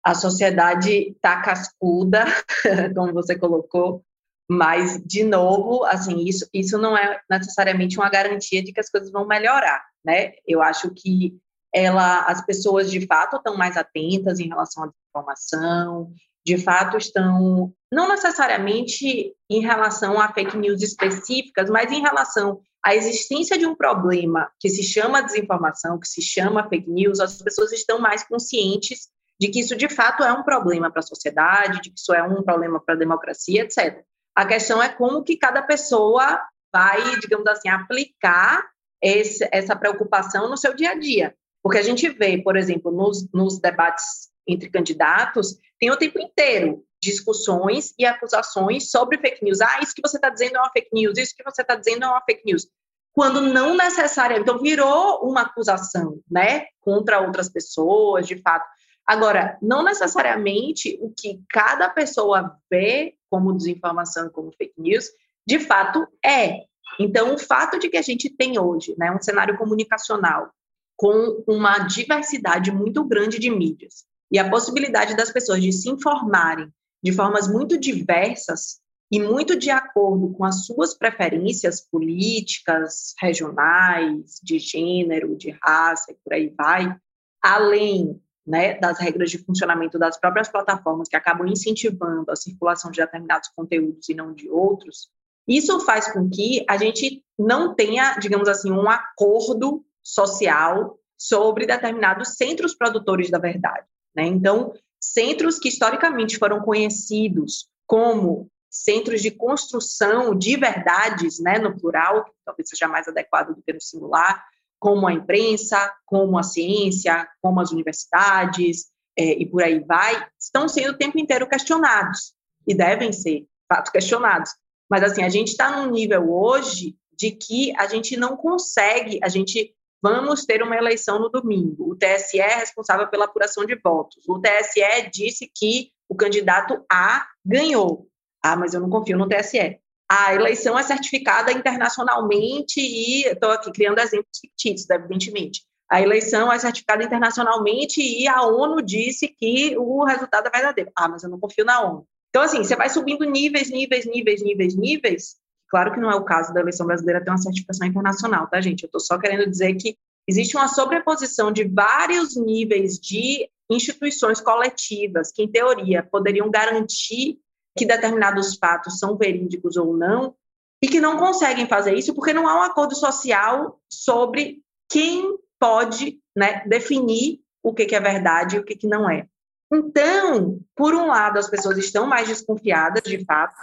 A 0.04 0.13
sociedade 0.13 0.91
está 0.91 1.41
cascuda, 1.41 2.25
como 2.95 3.13
você 3.13 3.38
colocou, 3.38 4.04
mas, 4.47 5.01
de 5.04 5.23
novo, 5.23 5.84
assim, 5.86 6.23
isso, 6.25 6.47
isso 6.54 6.78
não 6.78 6.95
é 6.95 7.19
necessariamente 7.30 7.97
uma 7.97 8.10
garantia 8.10 8.63
de 8.63 8.71
que 8.71 8.80
as 8.80 8.89
coisas 8.89 9.12
vão 9.12 9.25
melhorar, 9.25 9.84
né? 10.06 10.34
Eu 10.45 10.62
acho 10.62 10.91
que 10.91 11.36
ela, 11.73 12.21
as 12.25 12.45
pessoas, 12.45 12.91
de 12.91 13.06
fato, 13.08 13.38
estão 13.38 13.58
mais 13.58 13.75
atentas 13.75 14.39
em 14.39 14.47
relação 14.47 14.84
à 14.84 14.91
informação, 15.10 16.13
de 16.45 16.58
fato 16.60 16.95
estão, 16.95 17.73
não 17.91 18.08
necessariamente 18.08 19.34
em 19.49 19.62
relação 19.62 20.21
a 20.21 20.32
fake 20.32 20.56
news 20.56 20.84
específicas, 20.84 21.69
mas 21.69 21.91
em 21.91 22.01
relação 22.01 22.62
à 22.86 22.95
existência 22.95 23.58
de 23.58 23.65
um 23.65 23.76
problema 23.76 24.52
que 24.60 24.69
se 24.69 24.84
chama 24.84 25.24
desinformação, 25.24 26.00
que 26.00 26.08
se 26.08 26.21
chama 26.21 26.69
fake 26.69 26.88
news, 26.88 27.19
as 27.19 27.41
pessoas 27.41 27.71
estão 27.71 27.98
mais 27.98 28.24
conscientes 28.24 29.10
de 29.39 29.50
que 29.50 29.60
isso 29.60 29.76
de 29.76 29.89
fato 29.89 30.24
é 30.24 30.32
um 30.32 30.43
problema 30.43 30.91
para 30.91 31.00
a 31.00 31.04
sociedade, 31.04 31.82
de 31.82 31.89
que 31.89 32.00
isso 32.00 32.13
é 32.13 32.21
um 32.21 32.43
problema 32.43 32.80
para 32.80 32.93
a 32.93 32.98
democracia, 32.98 33.63
etc. 33.63 34.04
A 34.36 34.45
questão 34.45 34.84
é 34.84 34.88
como 34.88 35.24
que 35.24 35.36
cada 35.36 35.63
pessoa 35.63 36.39
vai, 36.71 37.19
digamos 37.19 37.48
assim, 37.48 37.69
aplicar 37.69 38.63
esse, 39.02 39.48
essa 39.52 39.76
preocupação 39.76 40.48
no 40.48 40.56
seu 40.56 40.76
dia 40.76 40.91
a 40.91 40.95
dia. 40.95 41.36
Porque 41.63 41.80
a 41.80 41.84
gente 41.84 42.08
vê, 42.10 42.38
por 42.38 42.56
exemplo, 42.56 42.91
nos, 42.91 43.28
nos 43.34 43.60
debates 43.60 44.30
entre 44.48 44.69
candidatos, 44.69 45.58
tem 45.80 45.89
o 45.89 45.98
tempo 45.98 46.19
inteiro 46.19 46.84
discussões 47.05 47.93
e 47.97 48.05
acusações 48.05 48.89
sobre 48.89 49.17
fake 49.19 49.43
news. 49.43 49.61
Ah, 49.61 49.79
isso 49.81 49.93
que 49.93 50.01
você 50.01 50.17
está 50.17 50.29
dizendo 50.29 50.57
é 50.57 50.59
uma 50.59 50.71
fake 50.71 50.89
news, 50.91 51.17
isso 51.17 51.35
que 51.35 51.43
você 51.43 51.61
está 51.61 51.75
dizendo 51.75 52.03
é 52.03 52.07
uma 52.07 52.21
fake 52.21 52.43
news. 52.45 52.67
Quando 53.13 53.39
não 53.39 53.77
necessariamente, 53.77 54.41
então 54.41 54.61
virou 54.61 55.21
uma 55.23 55.41
acusação, 55.41 56.19
né, 56.29 56.65
contra 56.81 57.21
outras 57.21 57.47
pessoas, 57.47 58.27
de 58.27 58.41
fato. 58.41 58.65
Agora, 59.05 59.57
não 59.61 59.83
necessariamente 59.83 60.97
o 60.99 61.13
que 61.15 61.39
cada 61.49 61.87
pessoa 61.89 62.57
vê 62.69 63.15
como 63.29 63.55
desinformação, 63.55 64.29
como 64.29 64.51
fake 64.57 64.73
news, 64.77 65.05
de 65.47 65.59
fato 65.59 66.05
é. 66.25 66.63
Então, 66.99 67.35
o 67.35 67.37
fato 67.37 67.77
de 67.77 67.87
que 67.87 67.97
a 67.97 68.01
gente 68.01 68.29
tem 68.29 68.59
hoje 68.59 68.95
né, 68.97 69.11
um 69.11 69.21
cenário 69.21 69.57
comunicacional 69.57 70.49
com 70.97 71.43
uma 71.47 71.79
diversidade 71.79 72.71
muito 72.71 73.03
grande 73.03 73.37
de 73.37 73.49
mídias, 73.49 74.05
e 74.31 74.39
a 74.39 74.49
possibilidade 74.49 75.15
das 75.15 75.31
pessoas 75.31 75.61
de 75.61 75.71
se 75.71 75.89
informarem 75.89 76.69
de 77.05 77.11
formas 77.11 77.47
muito 77.47 77.77
diversas 77.77 78.81
e 79.11 79.19
muito 79.19 79.55
de 79.55 79.69
acordo 79.69 80.33
com 80.33 80.43
as 80.43 80.65
suas 80.65 80.97
preferências 80.97 81.79
políticas, 81.79 83.13
regionais, 83.21 84.39
de 84.41 84.57
gênero, 84.57 85.37
de 85.37 85.51
raça 85.61 86.11
e 86.11 86.15
por 86.15 86.33
aí 86.33 86.51
vai, 86.57 86.97
além 87.43 88.19
né, 88.43 88.79
das 88.79 88.97
regras 88.97 89.29
de 89.29 89.37
funcionamento 89.37 89.99
das 89.99 90.19
próprias 90.19 90.49
plataformas 90.49 91.07
que 91.07 91.15
acabam 91.15 91.47
incentivando 91.47 92.31
a 92.31 92.35
circulação 92.35 92.89
de 92.89 92.99
determinados 92.99 93.49
conteúdos 93.55 94.09
e 94.09 94.15
não 94.15 94.33
de 94.33 94.49
outros, 94.49 95.07
isso 95.47 95.79
faz 95.81 96.11
com 96.11 96.27
que 96.27 96.65
a 96.67 96.75
gente 96.75 97.23
não 97.37 97.75
tenha, 97.75 98.17
digamos 98.17 98.49
assim, 98.49 98.71
um 98.71 98.89
acordo 98.89 99.85
social 100.03 100.97
sobre 101.15 101.67
determinados 101.67 102.29
centros 102.29 102.73
produtores 102.73 103.29
da 103.29 103.37
verdade. 103.37 103.85
Né? 104.15 104.25
Então, 104.25 104.73
centros 104.99 105.60
que 105.60 105.69
historicamente 105.69 106.38
foram 106.38 106.60
conhecidos 106.62 107.67
como 107.86 108.49
centros 108.69 109.21
de 109.21 109.31
construção 109.31 110.36
de 110.38 110.58
verdades, 110.58 111.39
né, 111.39 111.58
no 111.58 111.77
plural, 111.77 112.25
talvez 112.43 112.67
seja 112.67 112.88
mais 112.88 113.08
adequado 113.08 113.55
do 113.55 113.62
que 113.62 113.71
no 113.71 113.81
singular, 113.81 114.43
como 114.77 115.08
a 115.08 115.13
imprensa, 115.13 115.93
como 116.05 116.38
a 116.38 116.43
ciência, 116.43 117.27
como 117.41 117.62
as 117.62 117.71
universidades, 117.71 118.88
é, 119.17 119.41
e 119.41 119.45
por 119.45 119.63
aí 119.63 119.79
vai, 119.79 120.27
estão 120.38 120.67
sendo 120.67 120.91
o 120.91 120.97
tempo 120.97 121.17
inteiro 121.17 121.47
questionados, 121.47 122.34
e 122.67 122.75
devem 122.75 123.13
ser, 123.13 123.47
fato, 123.67 123.91
questionados. 123.91 124.51
Mas, 124.89 125.03
assim, 125.03 125.23
a 125.23 125.29
gente 125.29 125.49
está 125.49 125.77
num 125.77 125.91
nível 125.91 126.31
hoje 126.31 126.95
de 127.17 127.31
que 127.31 127.73
a 127.77 127.88
gente 127.88 128.17
não 128.17 128.36
consegue, 128.36 129.19
a 129.23 129.29
gente 129.29 129.73
vamos 130.05 130.45
ter 130.45 130.61
uma 130.61 130.77
eleição 130.77 131.17
no 131.17 131.29
domingo. 131.29 131.89
O 131.89 131.95
TSE 131.95 132.39
é 132.39 132.57
responsável 132.57 133.07
pela 133.07 133.25
apuração 133.25 133.65
de 133.65 133.75
votos. 133.83 134.23
O 134.29 134.39
TSE 134.39 135.09
disse 135.11 135.51
que 135.51 135.89
o 136.07 136.15
candidato 136.15 136.85
A 136.91 137.25
ganhou. 137.43 138.07
Ah, 138.43 138.55
mas 138.55 138.75
eu 138.75 138.81
não 138.81 138.89
confio 138.91 139.17
no 139.17 139.27
TSE. 139.27 139.79
A 140.07 140.35
eleição 140.35 140.77
é 140.77 140.83
certificada 140.83 141.51
internacionalmente 141.51 142.79
e 142.79 143.25
estou 143.25 143.49
aqui 143.49 143.71
criando 143.71 143.97
exemplos 143.97 144.37
fictícios, 144.39 144.87
evidentemente. 144.91 145.63
A 145.89 145.99
eleição 145.99 146.53
é 146.53 146.59
certificada 146.59 147.03
internacionalmente 147.03 147.99
e 147.99 148.27
a 148.27 148.43
ONU 148.43 148.83
disse 148.83 149.27
que 149.27 149.75
o 149.75 150.03
resultado 150.03 150.47
é 150.47 150.51
verdadeiro. 150.51 150.91
Ah, 150.95 151.07
mas 151.07 151.23
eu 151.23 151.31
não 151.31 151.39
confio 151.39 151.65
na 151.65 151.81
ONU. 151.81 152.07
Então, 152.29 152.43
assim, 152.43 152.63
você 152.63 152.75
vai 152.75 152.89
subindo 152.89 153.25
níveis, 153.25 153.71
níveis, 153.71 154.05
níveis, 154.05 154.43
níveis, 154.43 154.75
níveis, 154.75 155.35
Claro 155.69 155.93
que 155.93 155.99
não 155.99 156.12
é 156.12 156.15
o 156.15 156.23
caso 156.23 156.54
da 156.54 156.62
eleição 156.62 156.86
brasileira 156.86 157.23
ter 157.23 157.30
uma 157.30 157.38
certificação 157.38 157.88
internacional, 157.88 158.47
tá, 158.47 158.62
gente? 158.62 158.84
Eu 158.84 158.88
estou 158.88 159.01
só 159.01 159.17
querendo 159.17 159.49
dizer 159.49 159.73
que 159.75 159.97
existe 160.28 160.56
uma 160.56 160.67
sobreposição 160.67 161.51
de 161.51 161.63
vários 161.63 162.36
níveis 162.36 162.99
de 162.99 163.49
instituições 163.69 164.39
coletivas 164.39 165.32
que, 165.32 165.43
em 165.43 165.51
teoria, 165.51 166.04
poderiam 166.04 166.49
garantir 166.49 167.39
que 167.78 167.86
determinados 167.86 168.56
fatos 168.56 168.99
são 168.99 169.17
verídicos 169.17 169.75
ou 169.75 169.97
não, 169.97 170.36
e 170.82 170.88
que 170.88 171.01
não 171.01 171.17
conseguem 171.17 171.67
fazer 171.67 171.95
isso 171.95 172.13
porque 172.13 172.34
não 172.34 172.47
há 172.47 172.60
um 172.60 172.63
acordo 172.63 172.95
social 172.95 173.80
sobre 173.89 174.62
quem 174.89 175.38
pode 175.60 176.19
né, 176.36 176.63
definir 176.67 177.41
o 177.63 177.73
que, 177.73 177.86
que 177.86 177.95
é 177.95 177.99
verdade 177.99 178.56
e 178.56 178.60
o 178.60 178.63
que, 178.63 178.75
que 178.75 178.88
não 178.88 179.10
é. 179.10 179.28
Então, 179.73 180.60
por 180.75 180.93
um 180.93 181.08
lado, 181.08 181.39
as 181.39 181.49
pessoas 181.49 181.78
estão 181.78 182.06
mais 182.06 182.28
desconfiadas, 182.28 183.01
de 183.04 183.25
fato, 183.25 183.56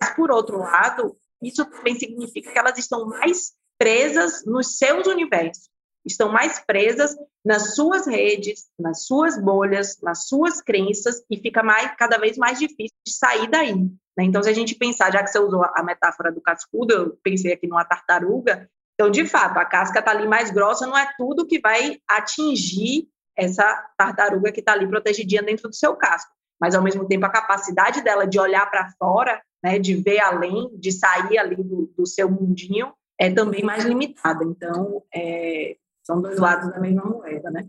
mas, 0.00 0.14
por 0.14 0.30
outro 0.30 0.58
lado, 0.58 1.16
isso 1.44 1.64
também 1.64 1.98
significa 1.98 2.52
que 2.52 2.58
elas 2.58 2.78
estão 2.78 3.06
mais 3.06 3.52
presas 3.78 4.44
nos 4.44 4.78
seus 4.78 5.06
universos, 5.06 5.68
estão 6.04 6.30
mais 6.30 6.58
presas 6.60 7.14
nas 7.44 7.74
suas 7.74 8.06
redes, 8.06 8.66
nas 8.78 9.04
suas 9.04 9.40
bolhas, 9.40 10.00
nas 10.02 10.26
suas 10.26 10.60
crenças 10.60 11.22
e 11.30 11.38
fica 11.38 11.62
mais, 11.62 11.94
cada 11.96 12.18
vez 12.18 12.36
mais 12.36 12.58
difícil 12.58 12.96
de 13.06 13.12
sair 13.12 13.48
daí. 13.48 13.74
Né? 13.74 14.24
Então, 14.24 14.42
se 14.42 14.48
a 14.48 14.52
gente 14.52 14.74
pensar, 14.74 15.12
já 15.12 15.22
que 15.22 15.30
você 15.30 15.38
usou 15.38 15.64
a 15.64 15.82
metáfora 15.82 16.30
do 16.30 16.40
cascudo, 16.40 16.94
eu 16.94 17.18
pensei 17.22 17.52
aqui 17.52 17.66
numa 17.66 17.84
tartaruga, 17.84 18.68
então, 18.94 19.10
de 19.10 19.26
fato, 19.26 19.58
a 19.58 19.64
casca 19.64 19.98
está 19.98 20.12
ali 20.12 20.26
mais 20.26 20.50
grossa, 20.50 20.86
não 20.86 20.96
é 20.96 21.08
tudo 21.18 21.46
que 21.46 21.58
vai 21.58 21.98
atingir 22.08 23.08
essa 23.36 23.64
tartaruga 23.98 24.52
que 24.52 24.60
está 24.60 24.72
ali 24.72 24.86
protegidinha 24.86 25.42
dentro 25.42 25.68
do 25.68 25.74
seu 25.74 25.96
casco. 25.96 26.30
Mas, 26.60 26.74
ao 26.74 26.82
mesmo 26.82 27.06
tempo, 27.06 27.26
a 27.26 27.30
capacidade 27.30 28.00
dela 28.02 28.26
de 28.26 28.38
olhar 28.38 28.70
para 28.70 28.90
fora 28.96 29.42
né, 29.64 29.78
de 29.78 29.94
ver 29.94 30.20
além, 30.20 30.68
de 30.78 30.92
sair 30.92 31.38
ali 31.38 31.56
do, 31.56 31.90
do 31.96 32.06
seu 32.06 32.30
mundinho, 32.30 32.92
é 33.18 33.32
também 33.32 33.64
mais 33.64 33.82
limitada. 33.82 34.44
Então, 34.44 35.02
é, 35.12 35.78
são 36.02 36.20
dois 36.20 36.38
lados 36.38 36.70
da 36.70 36.78
mesma 36.78 37.02
moeda, 37.02 37.50
né? 37.50 37.66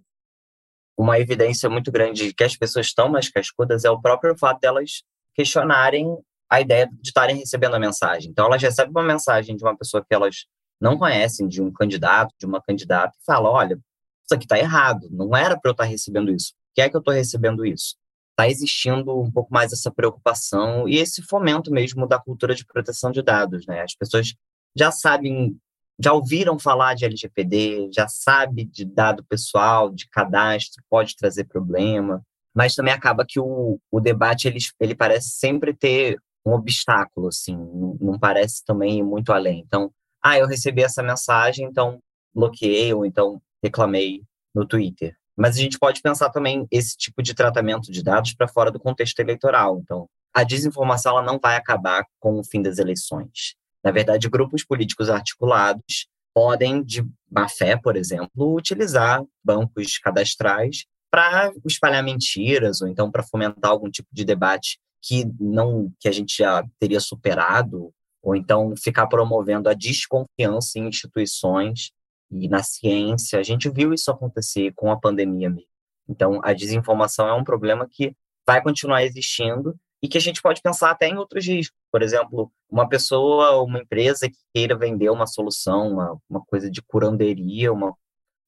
Uma 0.98 1.18
evidência 1.22 1.70
muito 1.70 1.94
grande 1.94 2.28
de 2.28 2.34
que 2.34 2.44
as 2.44 2.58
pessoas 2.58 2.88
estão 2.88 3.08
mais 3.08 3.30
cascudas 3.30 3.86
é 3.86 3.90
o 3.90 4.02
próprio 4.02 4.38
fato 4.38 4.60
delas 4.60 5.04
questionarem 5.34 6.18
a 6.50 6.60
ideia 6.60 6.86
de 6.86 7.08
estarem 7.08 7.38
recebendo 7.38 7.76
a 7.76 7.80
mensagem. 7.80 8.30
Então, 8.30 8.46
elas 8.46 8.62
recebem 8.62 8.92
uma 8.92 9.04
mensagem 9.04 9.56
de 9.56 9.64
uma 9.64 9.78
pessoa 9.78 10.04
que 10.06 10.14
elas 10.14 10.46
não 10.82 10.98
conhecem, 10.98 11.48
de 11.48 11.62
um 11.62 11.72
candidato, 11.72 12.34
de 12.38 12.46
uma 12.46 12.62
candidata, 12.62 13.16
e 13.18 13.26
falam: 13.26 13.54
olha, 13.54 13.80
isso 14.22 14.34
aqui 14.34 14.44
está 14.44 14.60
errado, 14.60 15.08
não 15.12 15.34
era 15.34 15.58
para 15.58 15.70
eu 15.70 15.74
estar 15.74 15.86
recebendo 15.86 16.30
isso. 16.30 16.52
Por 16.52 16.76
que 16.76 16.82
é 16.82 16.90
que 16.90 16.96
eu 16.98 17.00
estou 17.00 17.14
recebendo 17.14 17.66
isso? 17.66 17.96
Está 18.36 18.50
existindo 18.50 19.18
um 19.18 19.32
pouco 19.32 19.52
mais 19.54 19.72
essa 19.72 19.90
preocupação 19.90 20.88
e 20.88 20.98
esse 20.98 21.24
fomento 21.24 21.72
mesmo 21.72 22.06
da 22.06 22.20
cultura 22.20 22.54
de 22.54 22.66
proteção 22.66 23.10
de 23.10 23.22
dados, 23.22 23.66
né? 23.66 23.82
As 23.82 23.96
pessoas 23.96 24.36
já 24.78 24.92
sabem, 24.92 25.58
já 25.98 26.12
ouviram 26.12 26.60
falar 26.60 26.94
de 26.96 27.06
LGPD, 27.06 27.90
já 27.94 28.08
sabe 28.10 28.66
de 28.66 28.84
dado 28.84 29.24
pessoal, 29.24 29.90
de 29.90 30.08
cadastro, 30.10 30.84
pode 30.90 31.16
trazer 31.16 31.46
problema, 31.46 32.22
mas 32.54 32.76
também 32.76 32.94
acaba 32.94 33.26
que 33.26 33.40
o, 33.40 33.80
o 33.90 34.00
debate 34.02 34.48
ele, 34.50 34.60
ele 34.82 34.96
parece 34.96 35.30
sempre 35.30 35.74
ter 35.74 36.20
um 36.46 36.52
obstáculo, 36.52 37.30
assim, 37.30 37.56
não, 37.56 37.98
não 38.00 38.20
parece 38.20 38.64
também 38.66 39.00
ir 39.00 39.04
muito 39.04 39.32
além. 39.32 39.64
Então, 39.66 39.92
ah, 40.22 40.38
eu 40.38 40.46
recebi 40.46 40.84
essa 40.84 41.02
mensagem, 41.02 41.66
então 41.66 42.00
bloqueei 42.34 42.94
ou 42.94 43.06
então 43.06 43.42
reclamei 43.64 44.24
no 44.54 44.68
Twitter. 44.68 45.16
Mas 45.38 45.58
a 45.58 45.60
gente 45.60 45.78
pode 45.78 46.02
pensar 46.02 46.30
também 46.30 46.66
esse 46.72 46.96
tipo 46.96 47.22
de 47.22 47.34
tratamento 47.34 47.92
de 47.92 48.02
dados 48.04 48.34
para 48.34 48.48
fora 48.48 48.72
do 48.72 48.80
contexto 48.80 49.20
eleitoral. 49.20 49.80
Então, 49.82 50.08
a 50.34 50.44
desinformação 50.44 51.14
ela 51.14 51.22
não 51.22 51.40
vai 51.42 51.56
acabar 51.56 52.06
com 52.20 52.40
o 52.40 52.44
fim 52.44 52.62
das 52.62 52.78
eleições. 52.78 53.56
Na 53.84 53.92
verdade, 53.92 54.30
grupos 54.30 54.64
políticos 54.64 55.10
articulados 55.10 56.08
podem, 56.34 56.84
de 56.84 57.06
má 57.32 57.48
fé, 57.48 57.78
por 57.78 57.96
exemplo, 57.96 58.54
utilizar 58.54 59.24
bancos 59.44 59.98
cadastrais 59.98 60.86
para 61.10 61.52
espalhar 61.66 62.04
mentiras 62.04 62.82
ou 62.82 62.90
então 62.90 63.10
para 63.10 63.24
fomentar 63.24 63.72
algum 63.72 63.90
tipo 63.90 64.10
de 64.12 64.26
debate 64.26 64.78
que 65.02 65.26
não 65.40 65.90
que 66.00 66.10
a 66.10 66.12
gente 66.12 66.36
já 66.38 66.64
teria 66.78 67.00
superado 67.00 67.94
ou 68.22 68.36
então 68.36 68.74
ficar 68.76 69.08
promovendo 69.08 69.70
a 69.70 69.74
desconfiança 69.74 70.78
em 70.78 70.88
instituições 70.88 71.92
e 72.32 72.48
na 72.48 72.64
ciência. 72.64 73.40
A 73.40 73.44
gente 73.44 73.70
viu 73.70 73.94
isso 73.94 74.12
acontecer 74.12 74.72
com 74.76 74.92
a 74.92 75.00
pandemia 75.00 75.50
mesmo. 75.50 75.70
Então, 76.08 76.40
a 76.44 76.54
desinformação 76.54 77.28
é 77.28 77.34
um 77.34 77.44
problema 77.44 77.88
que 77.90 78.16
vai 78.46 78.62
continuar 78.62 79.04
existindo 79.04 79.76
e 80.02 80.08
que 80.08 80.18
a 80.18 80.22
gente 80.22 80.42
pode 80.42 80.62
pensar 80.62 80.92
até 80.92 81.08
em 81.08 81.18
outros 81.18 81.46
riscos. 81.48 81.78
Por 81.92 82.04
exemplo, 82.04 82.52
uma 82.70 82.88
pessoa, 82.88 83.62
uma 83.64 83.80
empresa 83.80 84.30
que 84.30 84.38
queira 84.54 84.78
vender 84.78 85.10
uma 85.10 85.26
solução, 85.26 85.94
uma, 85.94 86.18
uma 86.30 86.46
coisa 86.46 86.70
de 86.70 86.82
curanderia, 86.82 87.74
uma, 87.74 87.96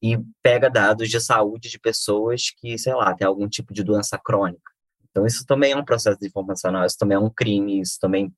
e 0.00 0.16
pega 0.42 0.70
dados 0.70 1.08
de 1.08 1.20
saúde 1.20 1.68
de 1.68 1.78
pessoas 1.78 2.50
que, 2.56 2.78
sei 2.78 2.94
lá, 2.94 3.14
tem 3.14 3.26
algum 3.26 3.48
tipo 3.48 3.74
de 3.74 3.82
doença 3.82 4.16
crônica. 4.18 4.72
Então, 5.10 5.26
isso 5.26 5.44
também 5.44 5.72
é 5.72 5.76
um 5.76 5.84
processo 5.84 6.24
informacional, 6.24 6.84
isso 6.84 6.96
também 6.96 7.16
é 7.16 7.18
um 7.20 7.30
crime, 7.30 7.80
isso 7.80 7.98
também 8.00 8.32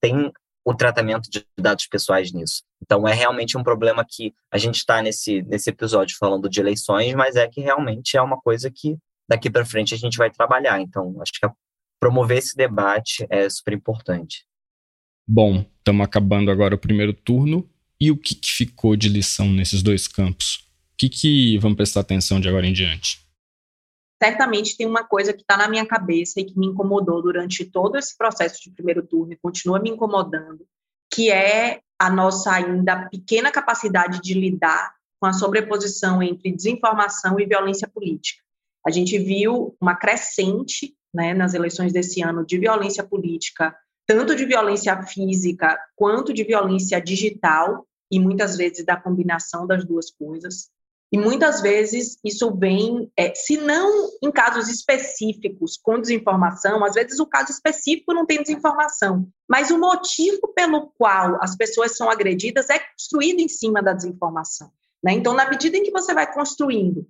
tem 0.00 0.30
o 0.68 0.74
tratamento 0.74 1.30
de 1.30 1.42
dados 1.58 1.86
pessoais 1.86 2.30
nisso. 2.30 2.62
Então, 2.82 3.08
é 3.08 3.14
realmente 3.14 3.56
um 3.56 3.62
problema 3.62 4.04
que 4.06 4.34
a 4.52 4.58
gente 4.58 4.76
está 4.76 5.00
nesse, 5.00 5.40
nesse 5.44 5.70
episódio 5.70 6.14
falando 6.20 6.46
de 6.46 6.60
eleições, 6.60 7.14
mas 7.14 7.36
é 7.36 7.48
que 7.48 7.62
realmente 7.62 8.18
é 8.18 8.20
uma 8.20 8.38
coisa 8.38 8.70
que 8.70 8.98
daqui 9.26 9.48
para 9.48 9.64
frente 9.64 9.94
a 9.94 9.96
gente 9.96 10.18
vai 10.18 10.30
trabalhar. 10.30 10.78
Então, 10.78 11.16
acho 11.22 11.32
que 11.32 11.48
promover 11.98 12.36
esse 12.36 12.54
debate 12.54 13.26
é 13.30 13.48
super 13.48 13.72
importante. 13.72 14.44
Bom, 15.26 15.64
estamos 15.78 16.04
acabando 16.04 16.50
agora 16.50 16.74
o 16.74 16.78
primeiro 16.78 17.14
turno. 17.14 17.66
E 17.98 18.10
o 18.10 18.16
que, 18.18 18.34
que 18.34 18.50
ficou 18.50 18.94
de 18.94 19.08
lição 19.08 19.48
nesses 19.48 19.82
dois 19.82 20.06
campos? 20.06 20.66
O 20.92 20.98
que, 20.98 21.08
que 21.08 21.58
vamos 21.58 21.76
prestar 21.76 22.00
atenção 22.00 22.38
de 22.38 22.46
agora 22.46 22.66
em 22.66 22.74
diante? 22.74 23.26
Certamente 24.22 24.76
tem 24.76 24.86
uma 24.86 25.04
coisa 25.04 25.32
que 25.32 25.42
está 25.42 25.56
na 25.56 25.68
minha 25.68 25.86
cabeça 25.86 26.40
e 26.40 26.44
que 26.44 26.58
me 26.58 26.66
incomodou 26.66 27.22
durante 27.22 27.64
todo 27.64 27.96
esse 27.96 28.16
processo 28.16 28.62
de 28.62 28.70
primeiro 28.70 29.06
turno 29.06 29.32
e 29.32 29.36
continua 29.36 29.78
me 29.78 29.90
incomodando, 29.90 30.66
que 31.12 31.30
é 31.30 31.80
a 31.98 32.10
nossa 32.10 32.52
ainda 32.52 33.08
pequena 33.08 33.50
capacidade 33.50 34.20
de 34.20 34.34
lidar 34.34 34.94
com 35.20 35.26
a 35.26 35.32
sobreposição 35.32 36.22
entre 36.22 36.52
desinformação 36.52 37.38
e 37.40 37.46
violência 37.46 37.88
política. 37.88 38.42
A 38.86 38.90
gente 38.90 39.18
viu 39.18 39.76
uma 39.80 39.96
crescente 39.96 40.94
né, 41.12 41.34
nas 41.34 41.54
eleições 41.54 41.92
desse 41.92 42.22
ano 42.22 42.44
de 42.44 42.58
violência 42.58 43.02
política, 43.02 43.76
tanto 44.06 44.34
de 44.34 44.44
violência 44.44 45.00
física 45.02 45.78
quanto 45.96 46.32
de 46.32 46.44
violência 46.44 47.00
digital, 47.00 47.86
e 48.10 48.18
muitas 48.18 48.56
vezes 48.56 48.84
da 48.84 48.96
combinação 48.96 49.66
das 49.66 49.84
duas 49.84 50.10
coisas. 50.10 50.70
E 51.10 51.16
muitas 51.16 51.62
vezes 51.62 52.18
isso 52.22 52.54
vem, 52.54 53.10
é, 53.16 53.34
se 53.34 53.56
não 53.56 54.10
em 54.22 54.30
casos 54.30 54.68
específicos 54.68 55.78
com 55.78 56.00
desinformação, 56.00 56.84
às 56.84 56.94
vezes 56.94 57.18
o 57.18 57.26
caso 57.26 57.50
específico 57.50 58.12
não 58.12 58.26
tem 58.26 58.42
desinformação, 58.42 59.26
mas 59.48 59.70
o 59.70 59.78
motivo 59.78 60.48
pelo 60.54 60.92
qual 60.98 61.38
as 61.42 61.56
pessoas 61.56 61.96
são 61.96 62.10
agredidas 62.10 62.68
é 62.68 62.78
construído 62.78 63.40
em 63.40 63.48
cima 63.48 63.82
da 63.82 63.94
desinformação. 63.94 64.70
Né? 65.02 65.12
Então, 65.12 65.32
na 65.32 65.48
medida 65.48 65.78
em 65.78 65.82
que 65.82 65.90
você 65.90 66.12
vai 66.12 66.30
construindo 66.30 67.06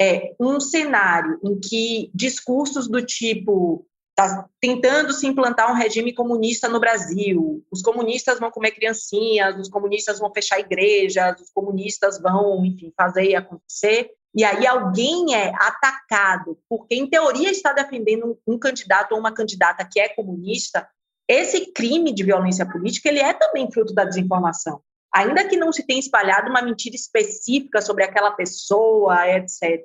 é, 0.00 0.34
um 0.40 0.58
cenário 0.58 1.38
em 1.44 1.58
que 1.60 2.10
discursos 2.14 2.88
do 2.88 3.04
tipo 3.04 3.86
está 4.16 4.48
tentando 4.60 5.12
se 5.12 5.26
implantar 5.26 5.70
um 5.70 5.74
regime 5.74 6.14
comunista 6.14 6.68
no 6.68 6.78
Brasil. 6.78 7.64
Os 7.70 7.82
comunistas 7.82 8.38
vão 8.38 8.50
comer 8.50 8.70
criancinhas, 8.70 9.58
os 9.58 9.68
comunistas 9.68 10.20
vão 10.20 10.32
fechar 10.32 10.60
igrejas, 10.60 11.40
os 11.40 11.50
comunistas 11.50 12.20
vão, 12.20 12.64
enfim, 12.64 12.92
fazer 12.96 13.34
acontecer. 13.34 14.10
E 14.32 14.44
aí 14.44 14.66
alguém 14.66 15.34
é 15.34 15.52
atacado 15.56 16.58
porque, 16.68 16.94
em 16.94 17.08
teoria, 17.08 17.50
está 17.50 17.72
defendendo 17.72 18.38
um, 18.46 18.58
candidato 18.58 19.12
ou 19.12 19.18
uma 19.18 19.34
candidata 19.34 19.86
que 19.90 19.98
é 19.98 20.08
comunista. 20.08 20.88
Esse 21.28 21.72
crime 21.72 22.12
de 22.12 22.22
violência 22.22 22.66
política 22.66 23.08
ele 23.08 23.20
é 23.20 23.32
também 23.32 23.70
fruto 23.70 23.92
da 23.92 24.04
desinformação. 24.04 24.80
Ainda 25.12 25.46
que 25.46 25.56
não 25.56 25.72
se 25.72 25.86
tenha 25.86 26.00
espalhado 26.00 26.50
uma 26.50 26.62
mentira 26.62 26.94
específica 26.94 27.80
sobre 27.80 28.04
aquela 28.04 28.32
pessoa, 28.32 29.28
etc. 29.28 29.84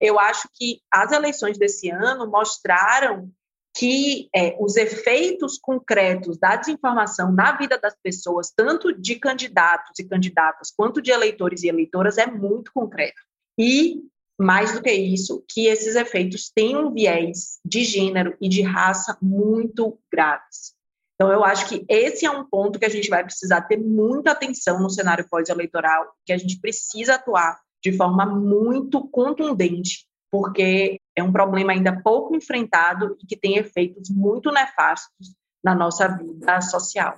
Eu 0.00 0.18
acho 0.18 0.48
que 0.54 0.80
as 0.90 1.12
eleições 1.12 1.58
desse 1.58 1.90
ano 1.90 2.30
mostraram 2.30 3.30
que 3.76 4.30
é, 4.34 4.56
os 4.58 4.76
efeitos 4.76 5.58
concretos 5.58 6.38
da 6.38 6.56
desinformação 6.56 7.30
na 7.30 7.56
vida 7.56 7.78
das 7.78 7.94
pessoas, 8.02 8.50
tanto 8.50 8.90
de 8.90 9.16
candidatos 9.16 9.98
e 9.98 10.08
candidatas, 10.08 10.72
quanto 10.74 11.02
de 11.02 11.10
eleitores 11.10 11.62
e 11.62 11.68
eleitoras, 11.68 12.16
é 12.16 12.26
muito 12.26 12.72
concreto. 12.72 13.20
E, 13.58 14.00
mais 14.38 14.72
do 14.72 14.82
que 14.82 14.90
isso, 14.90 15.44
que 15.46 15.66
esses 15.66 15.94
efeitos 15.94 16.50
têm 16.50 16.74
um 16.74 16.90
viés 16.90 17.58
de 17.62 17.84
gênero 17.84 18.34
e 18.40 18.48
de 18.48 18.62
raça 18.62 19.16
muito 19.20 19.98
graves. 20.10 20.74
Então, 21.14 21.30
eu 21.30 21.44
acho 21.44 21.68
que 21.68 21.84
esse 21.86 22.24
é 22.24 22.30
um 22.30 22.44
ponto 22.44 22.78
que 22.78 22.84
a 22.86 22.90
gente 22.90 23.10
vai 23.10 23.24
precisar 23.24 23.62
ter 23.62 23.78
muita 23.78 24.30
atenção 24.30 24.80
no 24.80 24.88
cenário 24.88 25.28
pós-eleitoral, 25.28 26.14
que 26.24 26.32
a 26.32 26.38
gente 26.38 26.58
precisa 26.60 27.16
atuar 27.16 27.60
de 27.82 27.92
forma 27.92 28.24
muito 28.24 29.06
contundente 29.08 30.05
porque 30.30 31.00
é 31.14 31.22
um 31.22 31.32
problema 31.32 31.72
ainda 31.72 32.00
pouco 32.02 32.34
enfrentado 32.34 33.16
e 33.22 33.26
que 33.26 33.36
tem 33.36 33.56
efeitos 33.56 34.10
muito 34.10 34.50
nefastos 34.50 35.34
na 35.64 35.74
nossa 35.74 36.08
vida 36.08 36.60
social. 36.60 37.16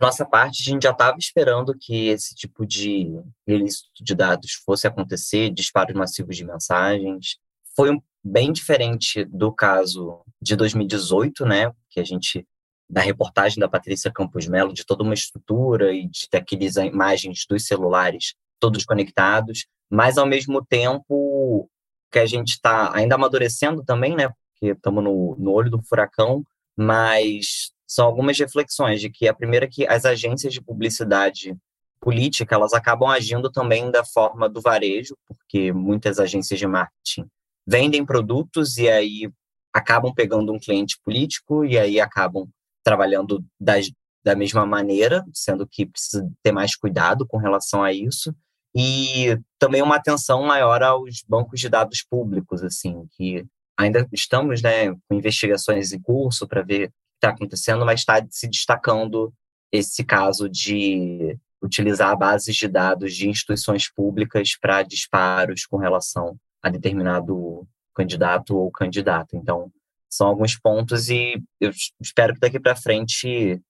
Nossa 0.00 0.24
parte, 0.26 0.60
a 0.60 0.64
gente 0.64 0.82
já 0.82 0.90
estava 0.90 1.16
esperando 1.18 1.76
que 1.78 2.08
esse 2.08 2.34
tipo 2.34 2.66
de 2.66 3.22
ilícito 3.46 3.90
de 4.02 4.14
dados 4.14 4.52
fosse 4.64 4.86
acontecer, 4.86 5.50
disparos 5.50 5.94
massivos 5.94 6.36
de 6.36 6.44
mensagens. 6.44 7.38
Foi 7.76 7.90
um, 7.90 8.02
bem 8.22 8.52
diferente 8.52 9.24
do 9.24 9.52
caso 9.52 10.22
de 10.42 10.56
2018, 10.56 11.46
né, 11.46 11.72
que 11.88 12.00
a 12.00 12.04
gente 12.04 12.46
da 12.90 13.00
reportagem 13.00 13.58
da 13.58 13.68
Patrícia 13.68 14.12
Campos 14.12 14.46
Melo 14.46 14.72
de 14.72 14.84
toda 14.84 15.02
uma 15.02 15.14
estrutura 15.14 15.92
e 15.92 16.06
de 16.08 16.28
aquelas 16.32 16.76
imagens 16.76 17.46
dos 17.48 17.66
celulares 17.66 18.34
todos 18.60 18.84
conectados, 18.84 19.66
mas 19.90 20.18
ao 20.18 20.26
mesmo 20.26 20.64
tempo 20.64 21.68
que 22.14 22.18
a 22.20 22.26
gente 22.26 22.50
está 22.50 22.96
ainda 22.96 23.16
amadurecendo 23.16 23.82
também, 23.82 24.14
né? 24.14 24.28
Porque 24.28 24.70
estamos 24.70 25.02
no, 25.02 25.34
no 25.36 25.50
olho 25.50 25.68
do 25.68 25.82
furacão, 25.82 26.44
mas 26.76 27.72
são 27.88 28.06
algumas 28.06 28.38
reflexões 28.38 29.00
de 29.00 29.10
que 29.10 29.26
a 29.26 29.34
primeira 29.34 29.66
é 29.66 29.68
que 29.68 29.84
as 29.84 30.04
agências 30.04 30.52
de 30.52 30.62
publicidade 30.62 31.56
política 32.00 32.54
elas 32.54 32.72
acabam 32.72 33.08
agindo 33.08 33.50
também 33.50 33.90
da 33.90 34.04
forma 34.04 34.48
do 34.48 34.60
varejo, 34.60 35.16
porque 35.26 35.72
muitas 35.72 36.20
agências 36.20 36.56
de 36.56 36.68
marketing 36.68 37.26
vendem 37.66 38.06
produtos 38.06 38.76
e 38.76 38.88
aí 38.88 39.28
acabam 39.72 40.14
pegando 40.14 40.52
um 40.52 40.58
cliente 40.58 40.96
político 41.04 41.64
e 41.64 41.76
aí 41.76 41.98
acabam 41.98 42.46
trabalhando 42.84 43.44
das, 43.58 43.90
da 44.22 44.36
mesma 44.36 44.64
maneira, 44.64 45.24
sendo 45.32 45.66
que 45.66 45.84
precisa 45.84 46.30
ter 46.44 46.52
mais 46.52 46.76
cuidado 46.76 47.26
com 47.26 47.38
relação 47.38 47.82
a 47.82 47.92
isso 47.92 48.32
e 48.74 49.38
também 49.58 49.82
uma 49.82 49.96
atenção 49.96 50.42
maior 50.42 50.82
aos 50.82 51.22
bancos 51.28 51.60
de 51.60 51.68
dados 51.68 52.02
públicos, 52.02 52.62
assim, 52.64 53.06
que 53.12 53.46
ainda 53.78 54.06
estamos 54.12 54.60
né, 54.62 54.90
com 55.08 55.14
investigações 55.14 55.92
em 55.92 56.00
curso 56.00 56.46
para 56.48 56.62
ver 56.62 56.86
o 56.86 56.88
que 56.88 56.94
está 57.16 57.28
acontecendo, 57.30 57.86
mas 57.86 58.00
está 58.00 58.24
se 58.28 58.48
destacando 58.48 59.32
esse 59.70 60.04
caso 60.04 60.48
de 60.48 61.38
utilizar 61.62 62.16
bases 62.18 62.54
de 62.56 62.68
dados 62.68 63.14
de 63.14 63.28
instituições 63.28 63.90
públicas 63.90 64.56
para 64.60 64.82
disparos 64.82 65.66
com 65.66 65.76
relação 65.76 66.36
a 66.62 66.68
determinado 66.68 67.66
candidato 67.94 68.56
ou 68.56 68.70
candidata. 68.72 69.36
Então, 69.36 69.70
são 70.10 70.26
alguns 70.26 70.58
pontos 70.58 71.08
e 71.08 71.42
eu 71.60 71.70
espero 72.00 72.34
que 72.34 72.40
daqui 72.40 72.60
para 72.60 72.76
frente 72.76 73.60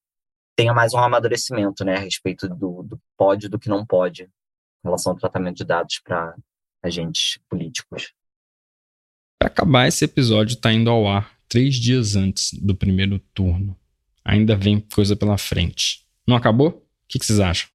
tenha 0.56 0.72
mais 0.72 0.94
um 0.94 0.98
amadurecimento 0.98 1.84
né, 1.84 1.96
a 1.96 2.00
respeito 2.00 2.48
do, 2.48 2.82
do 2.82 3.00
pode 3.16 3.46
e 3.46 3.48
do 3.48 3.58
que 3.58 3.68
não 3.68 3.84
pode 3.84 4.28
relação 4.84 5.12
ao 5.12 5.18
tratamento 5.18 5.56
de 5.56 5.64
dados 5.64 6.00
para 6.04 6.36
agentes 6.82 7.38
políticos. 7.48 8.12
Para 9.38 9.48
acabar, 9.48 9.88
esse 9.88 10.04
episódio 10.04 10.54
está 10.54 10.72
indo 10.72 10.90
ao 10.90 11.06
ar 11.06 11.34
três 11.48 11.76
dias 11.76 12.16
antes 12.16 12.52
do 12.54 12.74
primeiro 12.74 13.18
turno. 13.32 13.76
Ainda 14.24 14.56
vem 14.56 14.80
coisa 14.80 15.16
pela 15.16 15.36
frente. 15.36 16.06
Não 16.26 16.36
acabou? 16.36 16.68
O 16.68 16.82
que, 17.08 17.18
que 17.18 17.26
vocês 17.26 17.40
acham? 17.40 17.68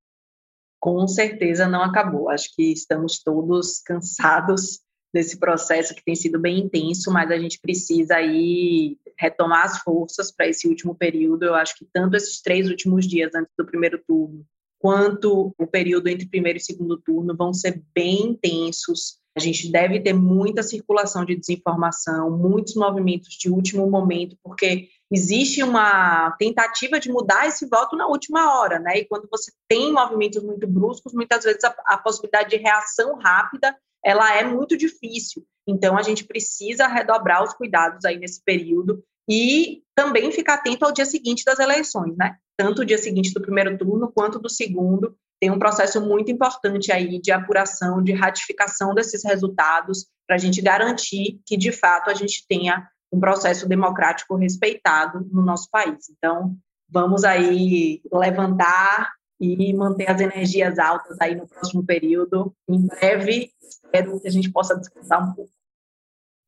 Com 0.80 1.08
certeza 1.08 1.68
não 1.68 1.84
acabou. 1.84 2.30
Acho 2.30 2.54
que 2.56 2.72
estamos 2.72 3.20
todos 3.22 3.80
cansados 3.80 4.80
desse 5.14 5.40
processo 5.40 5.94
que 5.94 6.04
tem 6.04 6.16
sido 6.16 6.40
bem 6.40 6.60
intenso, 6.60 7.12
mas 7.12 7.30
a 7.32 7.38
gente 7.38 7.60
precisa 7.60 8.16
aí 8.16 8.98
retomar 9.18 9.66
as 9.66 9.80
forças 9.80 10.32
para 10.32 10.48
esse 10.48 10.68
último 10.68 10.96
período. 10.96 11.44
Eu 11.44 11.56
acho 11.56 11.76
que 11.76 11.88
tanto 11.92 12.16
esses 12.16 12.42
três 12.42 12.70
últimos 12.70 13.08
dias 13.08 13.34
antes 13.36 13.52
do 13.58 13.66
primeiro 13.66 14.02
turno, 14.08 14.46
quanto 14.80 15.54
o 15.58 15.68
período 15.68 16.08
entre 16.08 16.28
primeiro 16.28 16.58
e 16.58 16.62
segundo 16.62 16.98
turno 16.98 17.36
vão 17.36 17.54
ser 17.54 17.84
bem 17.94 18.32
intensos. 18.32 19.20
A 19.38 19.40
gente 19.40 19.72
deve 19.72 20.00
ter 20.00 20.14
muita 20.14 20.64
circulação 20.64 21.24
de 21.24 21.36
desinformação, 21.36 22.32
muitos 22.32 22.76
movimentos 22.76 23.30
de 23.36 23.50
último 23.50 23.90
momento, 23.90 24.38
porque 24.44 24.88
existe 25.12 25.62
uma 25.62 26.32
tentativa 26.32 27.00
de 27.00 27.12
mudar 27.12 27.48
esse 27.48 27.68
voto 27.68 27.96
na 27.96 28.08
última 28.08 28.58
hora, 28.58 28.80
né? 28.80 29.00
E 29.00 29.06
quando 29.06 29.28
você 29.30 29.52
tem 29.68 29.92
movimentos 29.92 30.42
muito 30.44 30.66
bruscos, 30.66 31.14
muitas 31.14 31.44
vezes 31.44 31.64
a, 31.64 31.76
a 31.86 31.98
possibilidade 31.98 32.50
de 32.50 32.58
reação 32.58 33.16
rápida 33.16 33.76
ela 34.04 34.34
é 34.38 34.44
muito 34.44 34.78
difícil. 34.78 35.46
Então 35.68 35.98
a 35.98 36.02
gente 36.02 36.24
precisa 36.24 36.88
redobrar 36.88 37.44
os 37.44 37.54
cuidados 37.54 38.06
aí 38.06 38.18
nesse 38.18 38.42
período 38.44 39.04
e 39.30 39.84
também 39.96 40.32
ficar 40.32 40.56
atento 40.56 40.86
ao 40.86 40.92
dia 40.92 41.06
seguinte 41.06 41.44
das 41.46 41.60
eleições, 41.60 42.16
né? 42.18 42.38
Tanto 42.58 42.82
o 42.82 42.86
dia 42.86 42.98
seguinte 42.98 43.34
do 43.34 43.42
primeiro 43.42 43.78
turno 43.78 44.12
quanto 44.12 44.40
do 44.40 44.50
segundo. 44.50 45.16
Tem 45.40 45.52
um 45.52 45.60
processo 45.60 46.02
muito 46.02 46.32
importante 46.32 46.92
aí 46.92 47.22
de 47.22 47.32
apuração, 47.32 48.02
de 48.02 48.12
ratificação 48.12 48.94
desses 48.94 49.24
resultados, 49.24 50.08
para 50.28 50.36
a 50.36 50.40
gente 50.40 50.62
garantir 50.62 51.40
que, 51.46 51.56
de 51.56 51.72
fato, 51.72 52.10
a 52.10 52.14
gente 52.14 52.46
tenha 52.48 52.88
um 53.12 53.20
processo 53.20 53.68
democrático 53.68 54.36
respeitado 54.36 55.28
no 55.32 55.44
nosso 55.44 55.70
país. 55.70 56.10
Então, 56.10 56.56
vamos 56.90 57.24
aí 57.24 58.02
levantar 58.12 59.12
e 59.40 59.74
manter 59.74 60.10
as 60.10 60.20
energias 60.20 60.78
altas 60.78 61.18
aí 61.22 61.36
no 61.36 61.48
próximo 61.48 61.86
período. 61.86 62.54
Em 62.68 62.86
breve, 62.86 63.52
espero 63.62 64.20
que 64.20 64.28
a 64.28 64.32
gente 64.32 64.52
possa 64.52 64.76
descansar 64.76 65.24
um 65.24 65.34
pouco. 65.34 65.59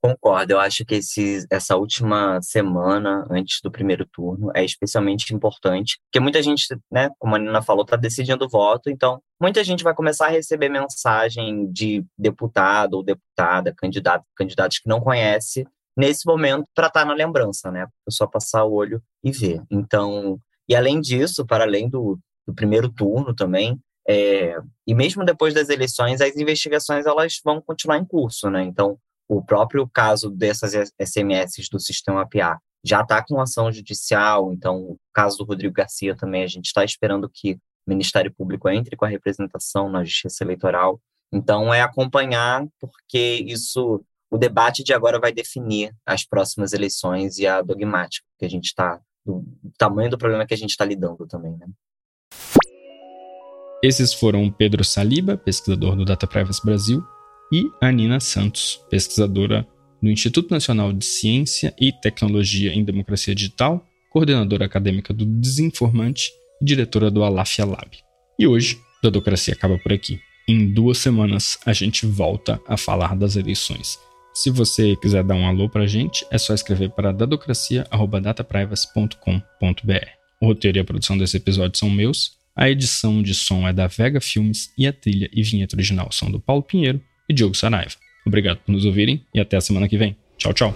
Concordo, 0.04 0.54
eu 0.54 0.60
acho 0.60 0.84
que 0.84 0.96
esse, 0.96 1.46
essa 1.52 1.78
última 1.78 2.42
semana 2.42 3.24
antes 3.30 3.60
do 3.62 3.70
primeiro 3.70 4.04
turno 4.12 4.52
é 4.56 4.66
especialmente 4.66 5.32
importante, 5.32 6.00
porque 6.06 6.20
muita 6.20 6.42
gente, 6.42 6.66
né, 6.92 7.12
como 7.20 7.36
a 7.36 7.38
Nina 7.38 7.62
falou, 7.62 7.84
está 7.84 7.96
decidindo 7.96 8.46
o 8.46 8.50
voto, 8.50 8.90
então 8.90 9.22
muita 9.40 9.64
gente 9.64 9.84
vai 9.84 9.94
começar 9.94 10.26
a 10.26 10.32
receber 10.32 10.70
mensagem 10.70 11.72
de 11.72 12.04
deputado 12.18 12.96
ou 12.96 13.04
deputada, 13.04 13.72
candidato, 13.78 14.26
candidatos 14.36 14.80
que 14.80 14.90
não 14.90 15.00
conhece 15.00 15.68
nesse 15.96 16.26
momento 16.26 16.66
para 16.74 16.88
estar 16.88 17.02
tá 17.02 17.06
na 17.06 17.14
lembrança, 17.14 17.72
né? 17.72 17.86
Só 18.10 18.26
passar 18.26 18.64
o 18.66 18.74
olho 18.74 19.04
e 19.24 19.32
ver. 19.32 19.62
Então, 19.70 20.40
e 20.68 20.76
além 20.76 21.00
disso, 21.00 21.46
para 21.46 21.64
além 21.64 21.88
do, 21.88 22.18
do 22.48 22.56
primeiro 22.56 22.90
turno 22.90 23.36
também, 23.36 23.80
é, 24.08 24.58
e 24.88 24.96
mesmo 24.96 25.24
depois 25.24 25.54
das 25.54 25.70
eleições, 25.70 26.22
as 26.22 26.36
investigações 26.36 27.06
elas 27.06 27.40
vão 27.46 27.62
continuar 27.62 27.98
em 27.98 28.06
curso, 28.06 28.50
né? 28.50 28.64
Então, 28.64 28.98
o 29.32 29.42
próprio 29.42 29.88
caso 29.88 30.30
dessas 30.30 30.92
SMS 31.02 31.54
do 31.72 31.80
sistema 31.80 32.28
PA 32.28 32.60
já 32.84 33.00
está 33.00 33.24
com 33.26 33.40
ação 33.40 33.72
judicial, 33.72 34.52
então 34.52 34.82
o 34.82 35.00
caso 35.14 35.38
do 35.38 35.46
Rodrigo 35.46 35.74
Garcia 35.74 36.14
também, 36.18 36.44
a 36.44 36.48
gente 36.48 36.66
está 36.66 36.84
esperando 36.84 37.30
que 37.34 37.54
o 37.54 37.58
Ministério 37.88 38.34
Público 38.34 38.68
entre 38.68 38.98
com 38.98 39.06
a 39.06 39.08
representação 39.08 39.90
na 39.90 40.04
Justiça 40.04 40.44
Eleitoral. 40.44 41.00
Então, 41.32 41.74
é 41.74 41.82
acompanhar, 41.82 42.68
porque 42.78 43.42
isso, 43.48 44.04
o 44.30 44.38
debate 44.38 44.84
de 44.84 44.94
agora 44.94 45.18
vai 45.18 45.32
definir 45.32 45.96
as 46.06 46.26
próximas 46.26 46.74
eleições 46.74 47.38
e 47.38 47.48
a 47.48 47.62
dogmática 47.62 48.28
que 48.38 48.44
a 48.44 48.50
gente 48.50 48.66
está, 48.66 49.00
o 49.26 49.46
tamanho 49.78 50.10
do 50.10 50.18
problema 50.18 50.46
que 50.46 50.54
a 50.54 50.58
gente 50.58 50.72
está 50.72 50.84
lidando 50.84 51.26
também, 51.26 51.56
né? 51.56 51.68
Esses 53.82 54.14
foram 54.14 54.52
Pedro 54.52 54.84
Saliba, 54.84 55.38
pesquisador 55.38 55.96
do 55.96 56.04
Data 56.04 56.28
Privacy 56.28 56.62
Brasil, 56.64 57.02
e 57.52 57.70
a 57.82 57.92
Nina 57.92 58.20
Santos, 58.20 58.80
pesquisadora 58.90 59.68
do 60.02 60.10
Instituto 60.10 60.50
Nacional 60.52 60.94
de 60.94 61.06
Ciência 61.06 61.74
e 61.80 61.92
Tecnologia 61.92 62.74
em 62.74 62.84
Democracia 62.84 63.36
Digital, 63.36 63.86
coordenadora 64.10 64.66
acadêmica 64.66 65.14
do 65.14 65.26
Desinformante 65.26 66.32
e 66.62 66.66
diretora 66.66 67.12
do 67.12 67.24
Alafia 67.24 67.66
Lab. 67.66 67.98
E 68.40 68.48
hoje, 68.48 68.80
Dadocracia 69.04 69.54
acaba 69.54 69.78
por 69.78 69.94
aqui. 69.94 70.20
Em 70.48 70.74
duas 70.74 70.98
semanas, 70.98 71.60
a 71.66 71.74
gente 71.74 72.06
volta 72.06 72.62
a 72.68 72.78
falar 72.78 73.16
das 73.16 73.36
eleições. 73.36 74.00
Se 74.34 74.50
você 74.50 74.96
quiser 74.96 75.24
dar 75.24 75.36
um 75.36 75.46
alô 75.46 75.70
pra 75.70 75.86
gente, 75.86 76.26
é 76.32 76.38
só 76.38 76.54
escrever 76.54 76.90
para 76.92 77.12
dadocracia.dataprivacy.com.br. 77.12 80.08
O 80.42 80.48
roteiro 80.48 80.78
e 80.78 80.82
a 80.82 80.86
produção 80.86 81.18
desse 81.18 81.38
episódio 81.38 81.78
são 81.78 81.90
meus, 81.90 82.40
a 82.56 82.70
edição 82.70 83.22
de 83.22 83.34
som 83.34 83.68
é 83.68 83.74
da 83.74 83.88
Vega 83.88 84.20
Filmes 84.20 84.74
e 84.78 84.86
a 84.88 84.94
trilha 84.94 85.30
e 85.32 85.44
vinheta 85.44 85.76
original 85.76 86.12
são 86.12 86.32
do 86.32 86.40
Paulo 86.40 86.64
Pinheiro 86.64 87.02
e 87.32 87.34
Diogo 87.34 87.56
Saraiva. 87.56 87.96
Obrigado 88.26 88.58
por 88.58 88.72
nos 88.72 88.86
ouvirem 88.86 89.26
e 89.34 89.40
até 89.40 89.58
a 89.58 89.62
semana 89.62 89.88
que 89.88 89.98
vem. 89.98 90.16
Tchau, 90.38 90.54
tchau. 90.54 90.76